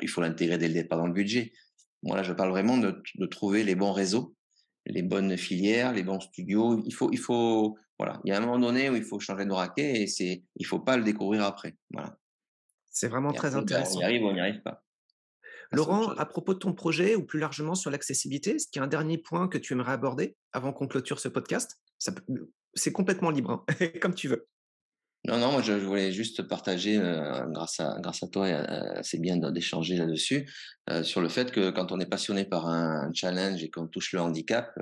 il 0.00 0.08
faut 0.08 0.22
l'intégrer 0.22 0.56
dès 0.56 0.68
le 0.68 0.72
départ 0.72 0.98
dans 0.98 1.06
le 1.06 1.12
budget. 1.12 1.52
Moi, 2.02 2.16
là, 2.16 2.22
je 2.22 2.32
parle 2.32 2.50
vraiment 2.50 2.78
de, 2.78 3.02
de, 3.14 3.26
trouver 3.26 3.64
les 3.64 3.74
bons 3.74 3.92
réseaux, 3.92 4.34
les 4.86 5.02
bonnes 5.02 5.36
filières, 5.36 5.92
les 5.92 6.02
bons 6.02 6.20
studios. 6.20 6.82
Il 6.84 6.92
faut, 6.92 7.10
il 7.12 7.18
faut, 7.18 7.76
voilà. 7.98 8.20
Il 8.24 8.30
y 8.30 8.32
a 8.32 8.38
un 8.38 8.40
moment 8.40 8.58
donné 8.58 8.90
où 8.90 8.96
il 8.96 9.04
faut 9.04 9.20
changer 9.20 9.44
de 9.44 9.52
raquet 9.52 10.02
et 10.02 10.06
c'est, 10.06 10.42
il 10.56 10.66
faut 10.66 10.80
pas 10.80 10.96
le 10.96 11.04
découvrir 11.04 11.44
après. 11.44 11.76
Voilà. 11.92 12.16
C'est 12.90 13.08
vraiment 13.08 13.32
très 13.32 13.54
intéressant. 13.54 13.98
On 13.98 14.00
y 14.00 14.04
arrive 14.04 14.22
ou 14.22 14.26
on 14.26 14.34
n'y 14.34 14.40
arrive 14.40 14.62
pas. 14.62 14.82
Laurent, 15.72 16.10
à 16.10 16.26
propos 16.26 16.52
de 16.52 16.58
ton 16.58 16.74
projet 16.74 17.14
ou 17.14 17.24
plus 17.24 17.38
largement 17.38 17.74
sur 17.74 17.90
l'accessibilité, 17.90 18.56
est-ce 18.56 18.68
qu'il 18.68 18.80
y 18.80 18.82
a 18.82 18.84
un 18.84 18.88
dernier 18.88 19.16
point 19.16 19.48
que 19.48 19.56
tu 19.56 19.72
aimerais 19.72 19.92
aborder 19.92 20.36
avant 20.52 20.72
qu'on 20.72 20.86
clôture 20.86 21.18
ce 21.18 21.28
podcast? 21.28 21.80
C'est 22.74 22.92
complètement 22.92 23.30
libre, 23.30 23.64
hein, 23.68 23.86
comme 24.02 24.14
tu 24.14 24.28
veux. 24.28 24.46
Non, 25.24 25.38
non, 25.38 25.52
moi 25.52 25.62
je, 25.62 25.72
voulais 25.72 26.10
juste 26.10 26.42
partager, 26.42 26.98
euh, 26.98 27.46
grâce, 27.46 27.78
à, 27.78 27.96
grâce 28.00 28.24
à 28.24 28.26
toi, 28.26 28.46
euh, 28.46 29.00
c'est 29.02 29.20
bien 29.20 29.36
d'échanger 29.36 29.96
là-dessus, 29.96 30.50
euh, 30.90 31.04
sur 31.04 31.20
le 31.20 31.28
fait 31.28 31.52
que 31.52 31.70
quand 31.70 31.92
on 31.92 32.00
est 32.00 32.06
passionné 32.06 32.44
par 32.44 32.66
un, 32.66 33.12
challenge 33.14 33.62
et 33.62 33.70
qu'on 33.70 33.86
touche 33.86 34.12
le 34.12 34.20
handicap, 34.20 34.76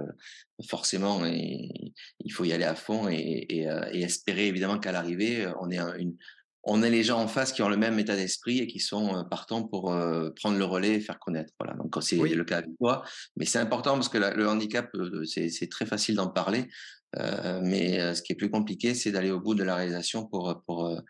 forcément, 0.67 1.27
il, 1.27 1.93
faut 2.33 2.45
y 2.45 2.55
aller 2.55 2.65
à 2.65 2.75
fond 2.75 3.09
et, 3.11 3.47
et, 3.51 3.69
et 3.93 4.03
espérer 4.03 4.47
évidemment 4.47 4.79
qu'à 4.79 4.93
l'arrivée, 4.93 5.47
on 5.61 5.71
ait 5.71 5.79
une, 5.99 6.17
on 6.63 6.83
est 6.83 6.91
les 6.91 7.03
gens 7.03 7.21
en 7.21 7.29
face 7.29 7.53
qui 7.53 7.63
ont 7.63 7.69
le 7.69 7.77
même 7.77 7.99
état 7.99 8.17
d'esprit 8.17 8.61
et 8.61 8.67
qui 8.67 8.81
sont 8.81 9.27
partants 9.31 9.65
pour 9.65 9.95
prendre 10.37 10.57
le 10.59 10.65
relais 10.65 10.95
et 10.95 11.01
faire 11.01 11.19
connaître. 11.19 11.53
Voilà. 11.59 11.75
Donc 11.75 11.95
c'est 12.03 12.17
le 12.17 12.45
cas 12.45 12.59
avec 12.59 12.71
toi, 12.79 13.03
mais 13.37 13.45
c'est 13.45 13.59
important 13.59 13.95
parce 13.95 14.09
que 14.09 14.19
le 14.19 14.49
handicap, 14.49 14.91
c'est 15.25 15.71
très 15.71 15.87
facile 15.87 16.17
d'en 16.17 16.29
parler, 16.29 16.69
mais 17.17 18.15
ce 18.15 18.23
qui 18.23 18.33
est 18.33 18.37
plus 18.37 18.51
compliqué, 18.51 18.95
c'est 18.95 19.13
d'aller 19.13 19.31
au 19.31 19.41
bout 19.41 19.55
de 19.55 19.63
la 19.63 19.75
réalisation 19.75 20.27
pour 20.27 20.63
pour 20.67 21.01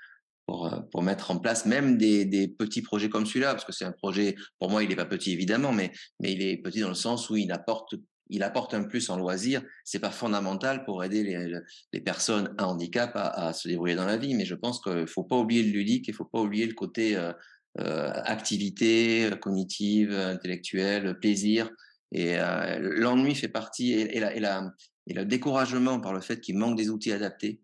pour, 0.46 0.68
pour 0.90 1.02
mettre 1.02 1.30
en 1.30 1.38
place 1.38 1.64
même 1.64 1.96
des, 1.96 2.48
petits 2.48 2.82
projets 2.82 3.08
comme 3.08 3.24
celui-là, 3.24 3.52
parce 3.52 3.64
que 3.64 3.72
c'est 3.72 3.84
un 3.84 3.92
projet, 3.92 4.34
pour 4.58 4.68
moi, 4.68 4.82
il 4.82 4.88
n'est 4.88 4.96
pas 4.96 5.04
petit 5.04 5.32
évidemment, 5.32 5.72
mais 5.72 5.92
mais 6.18 6.32
il 6.32 6.42
est 6.42 6.56
petit 6.56 6.80
dans 6.80 6.88
le 6.88 6.94
sens 6.94 7.30
où 7.30 7.36
il 7.36 7.52
apporte 7.52 7.94
il 8.30 8.42
apporte 8.42 8.74
un 8.74 8.84
plus 8.84 9.10
en 9.10 9.16
loisir. 9.16 9.62
C'est 9.84 9.98
pas 9.98 10.10
fondamental 10.10 10.84
pour 10.84 11.04
aider 11.04 11.22
les, 11.22 11.52
les 11.92 12.00
personnes 12.00 12.54
à 12.58 12.66
handicap 12.66 13.12
à, 13.14 13.52
se 13.52 13.68
débrouiller 13.68 13.96
dans 13.96 14.06
la 14.06 14.16
vie, 14.16 14.34
mais 14.34 14.44
je 14.44 14.54
pense 14.54 14.80
qu'il 14.80 15.06
faut 15.06 15.24
pas 15.24 15.36
oublier 15.36 15.62
le 15.62 15.70
ludique, 15.70 16.08
il 16.08 16.14
faut 16.14 16.24
pas 16.24 16.40
oublier 16.40 16.66
le 16.66 16.74
côté 16.74 17.16
euh, 17.16 17.32
euh 17.80 18.10
activité 18.24 19.26
euh, 19.26 19.36
cognitive, 19.36 20.12
intellectuelle, 20.12 21.18
plaisir. 21.20 21.70
Et 22.12 22.38
euh, 22.38 22.78
l'ennui 22.80 23.34
fait 23.34 23.48
partie 23.48 23.92
et, 23.92 24.20
la, 24.40 24.72
et, 25.06 25.14
le 25.14 25.24
découragement 25.24 26.00
par 26.00 26.12
le 26.12 26.20
fait 26.20 26.40
qu'il 26.40 26.58
manque 26.58 26.76
des 26.76 26.90
outils 26.90 27.12
adaptés 27.12 27.62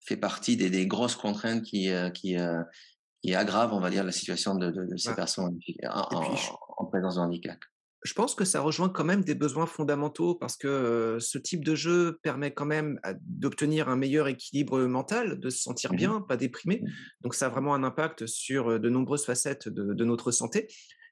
fait 0.00 0.16
partie 0.16 0.56
des, 0.56 0.70
des 0.70 0.86
grosses 0.86 1.16
contraintes 1.16 1.62
qui, 1.62 1.90
qui, 2.14 2.36
qui 3.22 3.34
aggravent, 3.34 3.74
on 3.74 3.80
va 3.80 3.90
dire, 3.90 4.04
la 4.04 4.12
situation 4.12 4.54
de, 4.54 4.70
de, 4.70 4.84
de 4.84 4.96
ces 4.96 5.14
personnes 5.14 5.58
en, 5.84 6.00
en, 6.16 6.36
en 6.78 6.84
présence 6.86 7.16
de 7.16 7.20
handicap 7.20 7.58
je 8.04 8.14
pense 8.14 8.34
que 8.34 8.44
ça 8.44 8.60
rejoint 8.60 8.88
quand 8.88 9.04
même 9.04 9.24
des 9.24 9.34
besoins 9.34 9.66
fondamentaux 9.66 10.34
parce 10.34 10.56
que 10.56 11.18
ce 11.20 11.36
type 11.38 11.64
de 11.64 11.74
jeu 11.74 12.18
permet 12.22 12.52
quand 12.52 12.64
même 12.64 13.00
d'obtenir 13.22 13.88
un 13.88 13.96
meilleur 13.96 14.28
équilibre 14.28 14.80
mental, 14.82 15.40
de 15.40 15.50
se 15.50 15.58
sentir 15.58 15.92
mmh 15.92 15.96
bien, 15.96 16.20
pas 16.20 16.36
déprimé. 16.36 16.80
Mmh 16.82 16.88
Donc 17.22 17.34
ça 17.34 17.46
a 17.46 17.48
vraiment 17.48 17.74
un 17.74 17.82
impact 17.82 18.26
sur 18.26 18.78
de 18.78 18.88
nombreuses 18.88 19.24
facettes 19.24 19.68
de, 19.68 20.04
notre 20.04 20.30
santé. 20.30 20.68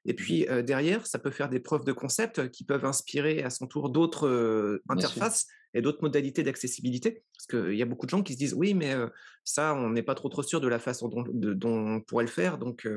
Et 0.07 0.13
puis 0.13 0.47
derrière, 0.63 1.05
ça 1.05 1.19
peut 1.19 1.31
faire 1.31 1.49
des 1.49 1.59
preuves 1.59 1.83
de 1.83 1.91
concept 1.91 2.49
qui 2.49 2.63
peuvent 2.63 2.85
inspirer 2.85 3.43
à 3.43 3.49
son 3.49 3.67
tour 3.67 3.89
d'autres 3.89 4.81
interfaces 4.89 5.47
et 5.73 5.81
d'autres 5.81 6.01
modalités 6.01 6.43
d'accessibilité. 6.43 7.23
Parce 7.35 7.45
qu'il 7.47 7.77
y 7.77 7.81
a 7.81 7.85
beaucoup 7.85 8.05
de 8.05 8.11
gens 8.11 8.23
qui 8.23 8.33
se 8.33 8.37
disent 8.37 8.53
oui, 8.53 8.73
mais 8.73 8.95
ça, 9.43 9.75
on 9.75 9.89
n'est 9.89 10.03
pas 10.03 10.15
trop 10.15 10.29
trop 10.29 10.43
sûr 10.43 10.61
de 10.61 10.67
la 10.69 10.79
façon 10.79 11.09
dont, 11.09 11.25
dont 11.27 11.95
on 11.95 12.01
pourrait 12.01 12.23
le 12.23 12.31
faire. 12.31 12.57
Donc 12.57 12.87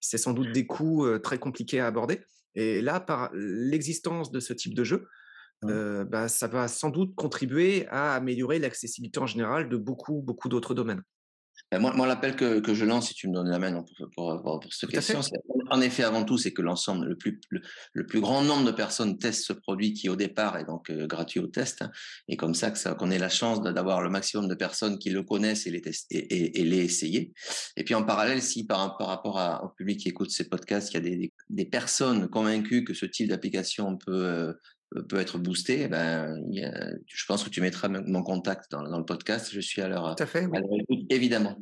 c'est 0.00 0.18
sans 0.18 0.32
doute 0.32 0.52
des 0.52 0.64
coûts 0.64 1.06
très 1.18 1.38
compliqués 1.38 1.80
à 1.80 1.88
aborder. 1.88 2.20
Et 2.54 2.80
là, 2.80 3.00
par 3.00 3.30
l'existence 3.34 4.30
de 4.30 4.40
ce 4.40 4.52
type 4.52 4.74
de 4.74 4.84
jeu, 4.84 5.08
euh, 5.64 6.04
bah, 6.04 6.28
ça 6.28 6.48
va 6.48 6.66
sans 6.68 6.90
doute 6.90 7.14
contribuer 7.14 7.86
à 7.88 8.14
améliorer 8.14 8.58
l'accessibilité 8.58 9.20
en 9.20 9.26
général 9.26 9.68
de 9.68 9.76
beaucoup, 9.76 10.20
beaucoup 10.20 10.48
d'autres 10.48 10.74
domaines. 10.74 11.02
Ben, 11.70 11.78
moi, 11.78 11.92
moi 11.94 12.06
l'appel 12.06 12.34
que, 12.34 12.58
que, 12.60 12.74
je 12.74 12.84
lance, 12.84 13.08
si 13.08 13.14
tu 13.14 13.28
me 13.28 13.34
donnes 13.34 13.48
la 13.48 13.58
main 13.58 13.72
pour, 13.72 14.10
pour, 14.14 14.42
pour, 14.42 14.72
cette 14.72 14.90
question, 14.90 15.20
en 15.72 15.80
effet, 15.80 16.02
avant 16.02 16.22
tout, 16.22 16.36
c'est 16.36 16.52
que 16.52 16.60
l'ensemble, 16.60 17.06
le 17.06 17.16
plus, 17.16 17.40
le, 17.94 18.06
plus 18.06 18.20
grand 18.20 18.42
nombre 18.42 18.66
de 18.66 18.72
personnes 18.72 19.18
testent 19.18 19.46
ce 19.46 19.54
produit 19.54 19.94
qui, 19.94 20.10
au 20.10 20.16
départ, 20.16 20.58
est 20.58 20.66
donc 20.66 20.90
euh, 20.90 21.06
gratuit 21.06 21.40
au 21.40 21.46
test. 21.46 21.80
Hein, 21.80 21.90
et 22.28 22.36
comme 22.36 22.54
ça, 22.54 22.70
qu'on 22.70 23.10
ait 23.10 23.18
la 23.18 23.30
chance 23.30 23.62
d'avoir 23.62 24.02
le 24.02 24.10
maximum 24.10 24.48
de 24.48 24.54
personnes 24.54 24.98
qui 24.98 25.08
le 25.08 25.22
connaissent 25.22 25.66
et 25.66 25.70
les, 25.70 25.82
et, 26.10 26.18
et, 26.18 26.60
et, 26.60 26.64
les 26.64 26.80
essayer. 26.80 27.32
Et 27.78 27.84
puis, 27.84 27.94
en 27.94 28.04
parallèle, 28.04 28.42
si 28.42 28.66
par, 28.66 28.98
par 28.98 29.06
rapport 29.06 29.38
à, 29.38 29.64
au 29.64 29.70
public 29.70 30.00
qui 30.00 30.10
écoute 30.10 30.30
ces 30.30 30.46
podcasts, 30.46 30.92
il 30.92 30.94
y 30.94 30.96
a 30.98 31.00
des, 31.00 31.32
des, 31.48 31.64
personnes 31.64 32.28
convaincues 32.28 32.84
que 32.84 32.92
ce 32.92 33.06
type 33.06 33.28
d'application 33.28 33.96
peut, 33.96 34.12
euh, 34.94 35.02
peut 35.08 35.20
être 35.20 35.38
boosté, 35.38 35.84
eh 35.84 35.88
ben, 35.88 36.38
je 36.52 37.26
pense 37.26 37.44
que 37.44 37.48
tu 37.48 37.62
mettras 37.62 37.88
mon 37.88 38.22
contact 38.22 38.70
dans, 38.70 38.82
dans 38.82 38.98
le 38.98 39.06
podcast. 39.06 39.48
Je 39.50 39.60
suis 39.60 39.80
à 39.80 39.88
leur, 39.88 40.16
Tout 40.16 40.22
à 40.22 40.26
fait, 40.26 40.44
écoute, 40.44 41.06
évidemment. 41.08 41.56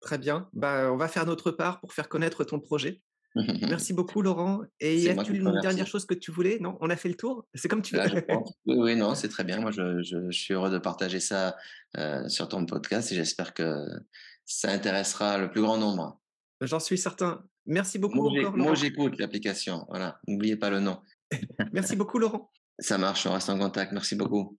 Très 0.00 0.18
bien. 0.18 0.48
Bah, 0.52 0.90
on 0.92 0.96
va 0.96 1.08
faire 1.08 1.26
notre 1.26 1.50
part 1.50 1.80
pour 1.80 1.92
faire 1.92 2.08
connaître 2.08 2.44
ton 2.44 2.58
projet. 2.58 3.02
Merci 3.68 3.92
beaucoup, 3.92 4.22
Laurent. 4.22 4.62
Et 4.80 4.98
y 4.98 5.08
a-t-il 5.08 5.40
une 5.40 5.60
dernière 5.60 5.86
chose 5.86 6.04
que 6.04 6.14
tu 6.14 6.32
voulais? 6.32 6.58
Non, 6.60 6.76
on 6.80 6.90
a 6.90 6.96
fait 6.96 7.08
le 7.08 7.14
tour? 7.14 7.46
C'est 7.54 7.68
comme 7.68 7.82
tu 7.82 7.96
veux. 7.96 8.02
oui, 8.66 8.76
oui, 8.76 8.96
non, 8.96 9.14
c'est 9.14 9.28
très 9.28 9.44
bien. 9.44 9.60
Moi, 9.60 9.70
je, 9.70 10.02
je, 10.02 10.30
suis 10.30 10.54
heureux 10.54 10.70
de 10.70 10.78
partager 10.78 11.20
ça 11.20 11.56
euh, 11.96 12.28
sur 12.28 12.48
ton 12.48 12.66
podcast 12.66 13.12
et 13.12 13.14
j'espère 13.14 13.54
que 13.54 13.86
ça 14.46 14.70
intéressera 14.70 15.38
le 15.38 15.50
plus 15.50 15.60
grand 15.60 15.76
nombre. 15.76 16.20
J'en 16.60 16.80
suis 16.80 16.98
certain. 16.98 17.44
Merci 17.66 17.98
beaucoup. 17.98 18.30
Moi, 18.54 18.74
j'écoute 18.74 19.18
l'application. 19.18 19.86
Voilà, 19.88 20.18
n'oubliez 20.26 20.56
pas 20.56 20.70
le 20.70 20.80
nom. 20.80 21.00
Merci 21.72 21.94
beaucoup, 21.94 22.18
Laurent. 22.18 22.50
Ça 22.78 22.98
marche, 22.98 23.26
on 23.26 23.32
reste 23.32 23.50
en 23.50 23.58
contact. 23.58 23.92
Merci 23.92 24.16
beaucoup. 24.16 24.58